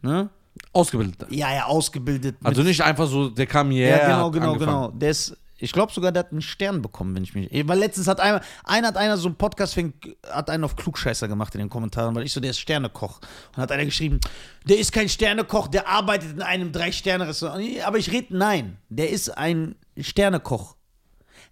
Ne? 0.00 0.30
Ausgebildet. 0.72 1.26
Ja, 1.30 1.52
ja, 1.52 1.66
ausgebildet. 1.66 2.36
Also 2.42 2.62
nicht 2.62 2.80
einfach 2.80 3.06
so, 3.06 3.28
der 3.28 3.46
kam 3.46 3.70
hierher. 3.70 3.98
ja, 3.98 4.06
genau, 4.08 4.30
genau, 4.30 4.52
angefangen. 4.52 4.86
genau. 4.88 4.98
Der 4.98 5.10
ist, 5.10 5.36
ich 5.58 5.70
glaube 5.72 5.92
sogar, 5.92 6.12
der 6.12 6.20
hat 6.20 6.32
einen 6.32 6.40
Stern 6.40 6.80
bekommen, 6.80 7.14
wenn 7.14 7.24
ich 7.24 7.34
mich. 7.34 7.50
Weil 7.68 7.78
letztens 7.78 8.08
hat 8.08 8.20
einer, 8.20 8.40
einer 8.64 8.88
hat 8.88 8.96
einer 8.96 9.18
so 9.18 9.28
einen 9.28 9.36
Podcast, 9.36 9.74
fing, 9.74 9.92
hat 10.26 10.48
einen 10.48 10.64
auf 10.64 10.74
Klugscheißer 10.76 11.28
gemacht 11.28 11.54
in 11.54 11.58
den 11.58 11.68
Kommentaren, 11.68 12.14
weil 12.14 12.24
ich 12.24 12.32
so, 12.32 12.40
der 12.40 12.50
ist 12.50 12.58
Sternekoch. 12.58 13.20
Und 13.54 13.62
hat 13.62 13.70
einer 13.70 13.84
geschrieben, 13.84 14.18
der 14.66 14.78
ist 14.78 14.92
kein 14.92 15.10
Sternekoch, 15.10 15.68
der 15.68 15.86
arbeitet 15.88 16.32
in 16.32 16.42
einem 16.42 16.72
Drei-Sterne-Restaurant. 16.72 17.84
Aber 17.84 17.98
ich 17.98 18.10
rede, 18.10 18.34
nein, 18.34 18.78
der 18.88 19.10
ist 19.10 19.28
ein 19.36 19.74
Sternekoch. 19.98 20.76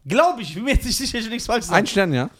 Glaube 0.06 0.42
ich, 0.42 0.50
ich 0.50 0.54
bin 0.54 0.64
mir 0.64 0.72
jetzt 0.72 0.84
nicht 0.84 0.96
sicher, 0.96 1.18
ich 1.18 1.24
will 1.24 1.30
nichts 1.32 1.46
falsch 1.46 1.64
sagen. 1.66 1.76
Ein 1.78 1.86
Stern, 1.86 2.12
ja? 2.12 2.30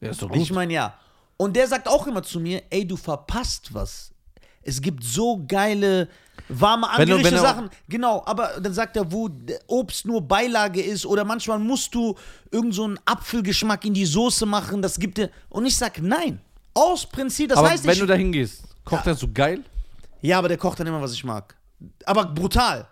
Ja, 0.00 0.10
ist 0.10 0.22
doch 0.22 0.28
gut. 0.28 0.38
Ich 0.38 0.50
meine, 0.52 0.72
ja. 0.72 0.94
Und 1.36 1.54
der 1.56 1.66
sagt 1.68 1.88
auch 1.88 2.06
immer 2.06 2.22
zu 2.22 2.40
mir, 2.40 2.62
ey, 2.70 2.86
du 2.86 2.96
verpasst 2.96 3.72
was. 3.74 4.10
Es 4.62 4.80
gibt 4.80 5.02
so 5.02 5.42
geile, 5.46 6.08
warme, 6.48 6.86
Wenn 6.96 7.08
du- 7.08 7.14
angerische 7.16 7.24
wenn 7.24 7.34
du- 7.34 7.40
Sachen. 7.40 7.70
Genau, 7.88 8.22
aber 8.24 8.60
dann 8.60 8.72
sagt 8.72 8.96
er, 8.96 9.10
wo 9.10 9.28
Obst 9.66 10.06
nur 10.06 10.22
Beilage 10.22 10.80
ist 10.80 11.04
oder 11.04 11.24
manchmal 11.24 11.58
musst 11.58 11.94
du 11.94 12.14
irgend 12.50 12.74
so 12.74 12.84
einen 12.84 12.98
Apfelgeschmack 13.04 13.84
in 13.84 13.92
die 13.94 14.06
Soße 14.06 14.46
machen, 14.46 14.80
das 14.80 14.98
gibt 14.98 15.18
dir. 15.18 15.30
Und 15.48 15.66
ich 15.66 15.76
sag, 15.76 16.00
nein. 16.00 16.40
Aus 16.74 17.04
Prinzip, 17.04 17.50
das 17.50 17.58
aber 17.58 17.68
heißt 17.70 17.84
wenn 17.84 17.90
nicht. 17.90 18.00
du 18.02 18.06
da 18.06 18.14
hingehst, 18.14 18.62
kocht 18.84 19.06
er 19.06 19.14
so 19.14 19.28
geil? 19.32 19.62
ja, 20.22 20.38
aber 20.38 20.48
der 20.48 20.56
kocht 20.56 20.80
dann 20.80 20.86
immer, 20.86 21.02
was 21.02 21.12
ich 21.12 21.22
mag. 21.24 21.54
Aber 22.06 22.24
brutal. 22.24 22.86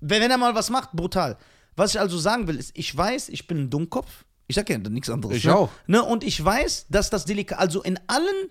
Wenn, 0.00 0.22
wenn 0.22 0.30
er 0.30 0.38
mal 0.38 0.54
was 0.54 0.70
macht, 0.70 0.92
brutal. 0.92 1.36
Was 1.78 1.94
ich 1.94 2.00
also 2.00 2.18
sagen 2.18 2.48
will, 2.48 2.56
ist, 2.56 2.72
ich 2.74 2.94
weiß, 2.94 3.28
ich 3.28 3.46
bin 3.46 3.58
ein 3.58 3.70
Dummkopf. 3.70 4.24
Ich 4.48 4.56
sag 4.56 4.68
ja 4.68 4.78
nichts 4.78 5.08
anderes. 5.10 5.36
Ich 5.36 5.44
ne? 5.44 5.54
auch. 5.54 5.70
Ne? 5.86 6.02
Und 6.02 6.24
ich 6.24 6.42
weiß, 6.44 6.86
dass 6.88 7.08
das 7.08 7.24
Delika 7.24 7.56
also 7.56 7.82
in 7.82 8.00
allen 8.08 8.50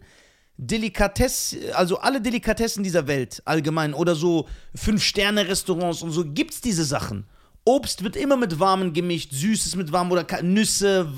Delikatess, 0.55 1.55
also 1.73 1.97
alle 1.99 2.21
Delikatessen 2.21 2.83
dieser 2.83 3.05
Welt 3.07 3.41
allgemein 3.43 3.93
oder 3.93 4.15
so 4.15 4.47
Fünf-Sterne-Restaurants 4.75 6.03
und 6.03 6.11
so 6.11 6.23
gibt's 6.25 6.61
diese 6.61 6.85
Sachen. 6.85 7.27
Obst 7.65 8.01
wird 8.01 8.15
immer 8.15 8.37
mit 8.37 8.61
warmen 8.61 8.93
gemischt, 8.93 9.33
Süßes 9.33 9.75
mit 9.75 9.91
warm 9.91 10.09
oder 10.09 10.23
Ka- 10.23 10.41
Nüsse, 10.41 11.11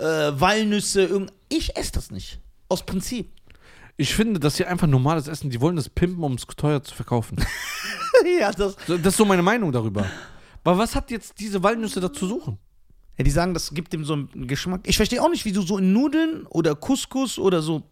äh, 0.00 0.04
Walnüsse. 0.04 1.04
Irgend 1.04 1.32
ich 1.48 1.76
esse 1.76 1.92
das 1.92 2.10
nicht. 2.10 2.40
Aus 2.68 2.84
Prinzip. 2.84 3.30
Ich 3.96 4.12
finde, 4.12 4.40
das 4.40 4.56
hier 4.56 4.68
einfach 4.68 4.88
normales 4.88 5.28
Essen. 5.28 5.50
Die 5.50 5.60
wollen 5.60 5.76
das 5.76 5.88
pimpen, 5.88 6.24
um 6.24 6.34
es 6.34 6.46
teuer 6.56 6.82
zu 6.82 6.92
verkaufen. 6.92 7.36
ja, 8.40 8.50
das, 8.50 8.74
das 8.88 9.00
ist 9.00 9.16
so 9.16 9.24
meine 9.24 9.42
Meinung 9.42 9.70
darüber. 9.70 10.04
Aber 10.64 10.78
was 10.78 10.94
hat 10.94 11.10
jetzt 11.10 11.34
diese 11.38 11.62
Walnüsse 11.62 12.00
da 12.00 12.12
zu 12.12 12.26
suchen? 12.26 12.58
Ja, 13.16 13.24
die 13.24 13.30
sagen, 13.30 13.54
das 13.54 13.72
gibt 13.72 13.92
dem 13.92 14.04
so 14.04 14.14
einen 14.14 14.48
Geschmack. 14.48 14.80
Ich 14.86 14.96
verstehe 14.96 15.22
auch 15.22 15.30
nicht, 15.30 15.44
wie 15.44 15.52
du 15.52 15.62
so 15.62 15.78
in 15.78 15.92
Nudeln 15.92 16.46
oder 16.46 16.74
Couscous 16.74 17.38
oder 17.38 17.62
so 17.62 17.84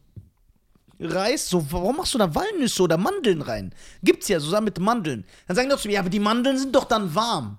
Reis, 0.98 1.48
so, 1.48 1.64
warum 1.72 1.96
machst 1.96 2.14
du 2.14 2.18
da 2.18 2.35
Walnüsse 2.35 2.82
oder 2.82 2.96
Mandeln 2.96 3.42
rein? 3.42 3.74
Gibt's 4.02 4.28
ja, 4.28 4.38
so 4.40 4.50
Sachen 4.50 4.64
mit 4.64 4.78
Mandeln. 4.78 5.24
Dann 5.46 5.56
sagen 5.56 5.68
die 5.68 5.74
doch 5.74 5.80
zu 5.80 5.88
mir, 5.88 5.94
ja, 5.94 6.00
aber 6.00 6.11
die 6.11 6.20
Mandeln 6.20 6.58
sind 6.58 6.74
doch 6.74 6.85
dann 6.85 7.14
warm. 7.14 7.58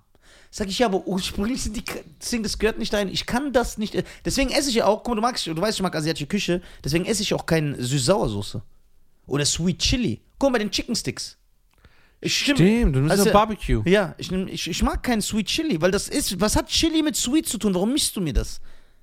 Sag 0.50 0.70
ich, 0.70 0.80
ja, 0.80 0.86
aber 0.86 1.08
ursprünglich 1.08 1.64
sind 1.64 1.76
die, 1.76 1.84
deswegen, 2.22 2.44
das 2.44 2.60
gehört 2.60 2.78
nicht 2.78 2.94
rein. 2.94 3.10
Ich 3.10 3.26
kann 3.26 3.52
das 3.54 3.78
nicht, 3.78 3.96
äh, 3.96 4.04
deswegen 4.24 4.52
esse 4.52 4.70
ich 4.70 4.76
ja 4.76 4.86
auch, 4.86 5.04
guck 5.04 5.10
mal, 5.10 5.16
du 5.16 5.22
magst, 5.22 5.48
du 5.48 5.60
weißt, 5.60 5.80
ich 5.80 5.84
mag 5.84 5.96
asiatische 5.96 6.28
Küche, 6.28 6.62
deswegen 6.84 7.06
esse 7.06 7.24
ich 7.24 7.34
auch 7.34 7.46
keine 7.46 7.76
Süß-Sauersoße. 7.82 8.62
Oder 9.26 9.46
Sweet 9.46 9.80
Chili. 9.80 10.22
Guck 10.38 10.52
mal, 10.52 10.58
bei 10.58 10.64
den 10.64 10.72
Chicken 10.72 10.96
Sticks. 10.96 11.38
Ich 12.24 12.38
stimme- 12.38 12.58
Stimmt, 12.58 12.96
du 12.96 13.00
nimmst 13.00 13.12
Also- 13.12 13.26
ja 13.26 13.34
Barbecue. 13.34 13.82
Ja, 13.86 14.16
ich, 14.18 14.32
nehm, 14.32 14.48
ich, 14.48 14.68
ich 14.70 14.82
mag 14.82 15.04
keinen 15.04 15.22
Sweet 15.22 15.48
Chili, 15.48 15.82
weil 15.82 15.92
das 15.92 16.08
ist, 16.08 16.40
was 16.40 16.56
hat 16.56 16.68
Chili 16.70 17.02
mit 17.04 17.16
Sweet 17.16 17.48
zu 17.50 17.58
tun? 17.58 17.74
Warum 17.76 17.92
mischst 17.92 18.16
du 18.16 18.22
mir 18.22 18.34
das? 18.34 18.62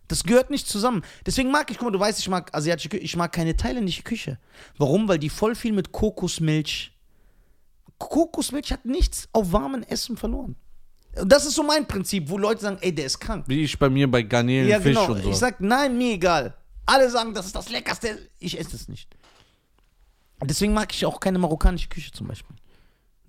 Das 0.08 0.24
gehört 0.24 0.50
nicht 0.50 0.66
zusammen. 0.66 1.02
Deswegen 1.26 1.50
mag 1.50 1.70
ich, 1.70 1.76
guck 1.78 1.86
mal, 1.86 1.92
du 1.92 2.00
weißt, 2.00 2.18
ich 2.18 2.28
mag 2.28 2.52
asiatische 2.54 2.88
Küche, 2.88 3.02
ich 3.04 3.16
mag 3.16 3.30
keine 3.32 3.56
thailändische 3.56 4.02
Küche. 4.02 4.38
Warum? 4.78 5.06
Weil 5.06 5.18
die 5.18 5.28
voll 5.28 5.54
viel 5.54 5.72
mit 5.72 5.92
Kokosmilch. 5.92 6.92
Kokosmilch 7.98 8.72
hat 8.72 8.84
nichts 8.84 9.28
auf 9.32 9.52
warmen 9.52 9.82
Essen 9.84 10.16
verloren. 10.16 10.56
Und 11.16 11.30
das 11.30 11.44
ist 11.44 11.54
so 11.54 11.62
mein 11.62 11.86
Prinzip, 11.86 12.28
wo 12.28 12.38
Leute 12.38 12.62
sagen, 12.62 12.78
ey, 12.80 12.94
der 12.94 13.04
ist 13.06 13.18
krank. 13.20 13.44
Wie 13.48 13.62
ich 13.64 13.78
bei 13.78 13.90
mir 13.90 14.10
bei 14.10 14.22
Garnelen, 14.22 14.68
Ja, 14.68 14.80
Fisch 14.80 14.96
genau. 14.96 15.12
und 15.12 15.22
so. 15.22 15.30
Ich 15.30 15.36
sag, 15.36 15.60
nein, 15.60 15.96
mir 15.98 16.14
egal. 16.14 16.54
Alle 16.86 17.10
sagen, 17.10 17.34
das 17.34 17.46
ist 17.46 17.54
das 17.54 17.68
Leckerste. 17.68 18.18
Ich 18.38 18.58
esse 18.58 18.74
es 18.76 18.88
nicht. 18.88 19.08
Deswegen 20.42 20.72
mag 20.72 20.92
ich 20.94 21.04
auch 21.04 21.20
keine 21.20 21.38
marokkanische 21.38 21.88
Küche 21.88 22.10
zum 22.12 22.26
Beispiel. 22.28 22.56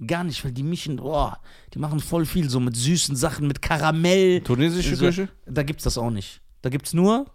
Gar 0.05 0.23
nicht, 0.23 0.43
weil 0.43 0.51
die 0.51 0.63
mischen, 0.63 0.95
boah, 0.97 1.39
die 1.73 1.79
machen 1.79 1.99
voll 1.99 2.25
viel 2.25 2.49
so 2.49 2.59
mit 2.59 2.75
süßen 2.75 3.15
Sachen, 3.15 3.47
mit 3.47 3.61
Karamell. 3.61 4.41
Tunesische 4.41 4.95
So, 4.95 5.05
Küche? 5.05 5.29
Da 5.45 5.61
gibt's 5.63 5.83
das 5.83 5.97
auch 5.97 6.09
nicht. 6.09 6.41
Da 6.63 6.69
gibt's 6.69 6.93
nur, 6.93 7.25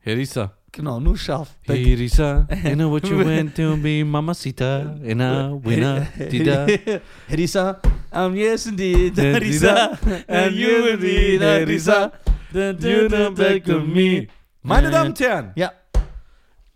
Herisa. 0.00 0.52
genau, 0.70 1.00
nur 1.00 1.16
scharf. 1.16 1.48
Da, 1.66 1.74
Herisa, 1.74 2.46
I 2.64 2.74
know 2.74 2.90
what 2.92 3.08
you 3.08 3.18
went 3.24 3.56
to 3.56 3.76
be, 3.76 4.04
mamacita, 4.04 4.96
in 5.02 5.20
a 5.20 5.50
winner, 5.64 6.06
dida. 6.30 6.66
Herisa, 7.28 7.80
I'm 8.12 8.34
yes 8.36 8.66
indeed, 8.66 9.16
Herisa, 9.16 9.98
and 10.28 10.54
you 10.54 10.86
indeed, 10.92 11.40
Herisa. 11.40 12.12
You 12.52 13.08
don't 13.08 13.34
back 13.36 13.64
to 13.64 13.80
me. 13.80 14.28
Meine 14.62 14.90
Damen 14.90 15.10
und 15.10 15.20
Herren, 15.20 15.52
Ja, 15.56 15.72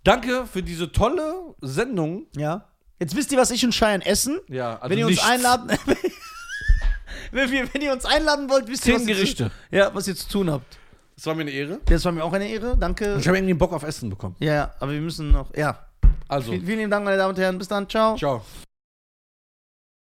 danke 0.04 0.44
für 0.46 0.62
diese 0.62 0.90
tolle 0.90 1.54
Sendung. 1.60 2.26
ja. 2.36 2.66
Jetzt 3.00 3.16
wisst 3.16 3.32
ihr, 3.32 3.38
was 3.38 3.50
ich 3.50 3.64
und 3.64 3.72
Cheyenne 3.74 4.04
essen. 4.06 4.38
Ja, 4.48 4.76
also 4.76 4.90
wenn 4.90 4.98
ihr 4.98 5.06
uns 5.06 5.16
nichts. 5.16 5.28
einladen, 5.28 5.68
wenn, 7.32 7.50
wir, 7.50 7.68
wenn 7.74 7.82
ihr 7.82 7.92
uns 7.92 8.04
einladen 8.04 8.48
wollt, 8.50 8.68
wisst 8.68 8.86
ihr, 8.86 8.94
Zehn 8.96 9.02
was 9.02 9.08
ihr 9.08 9.14
zu- 9.14 9.20
Gerichte. 9.20 9.50
Ja, 9.70 9.94
was 9.94 10.06
ihr 10.06 10.14
zu 10.14 10.28
tun 10.28 10.50
habt. 10.50 10.78
Das 11.16 11.26
war 11.26 11.34
mir 11.34 11.42
eine 11.42 11.50
Ehre. 11.50 11.80
Das 11.86 12.04
war 12.04 12.12
mir 12.12 12.22
auch 12.24 12.32
eine 12.32 12.48
Ehre, 12.48 12.76
danke. 12.78 13.14
Und 13.14 13.20
ich 13.20 13.26
habe 13.28 13.36
irgendwie 13.38 13.54
Bock 13.54 13.72
auf 13.72 13.82
Essen 13.82 14.08
bekommen. 14.10 14.36
Ja, 14.38 14.52
ja, 14.54 14.74
aber 14.80 14.92
wir 14.92 15.00
müssen 15.00 15.30
noch, 15.32 15.54
ja. 15.56 15.86
Also, 16.28 16.52
Vielen, 16.52 16.64
vielen 16.64 16.78
lieben 16.78 16.90
Dank, 16.90 17.04
meine 17.04 17.16
Damen 17.16 17.30
und 17.34 17.38
Herren. 17.40 17.58
Bis 17.58 17.68
dann, 17.68 17.88
ciao. 17.88 18.16
ciao. 18.16 18.44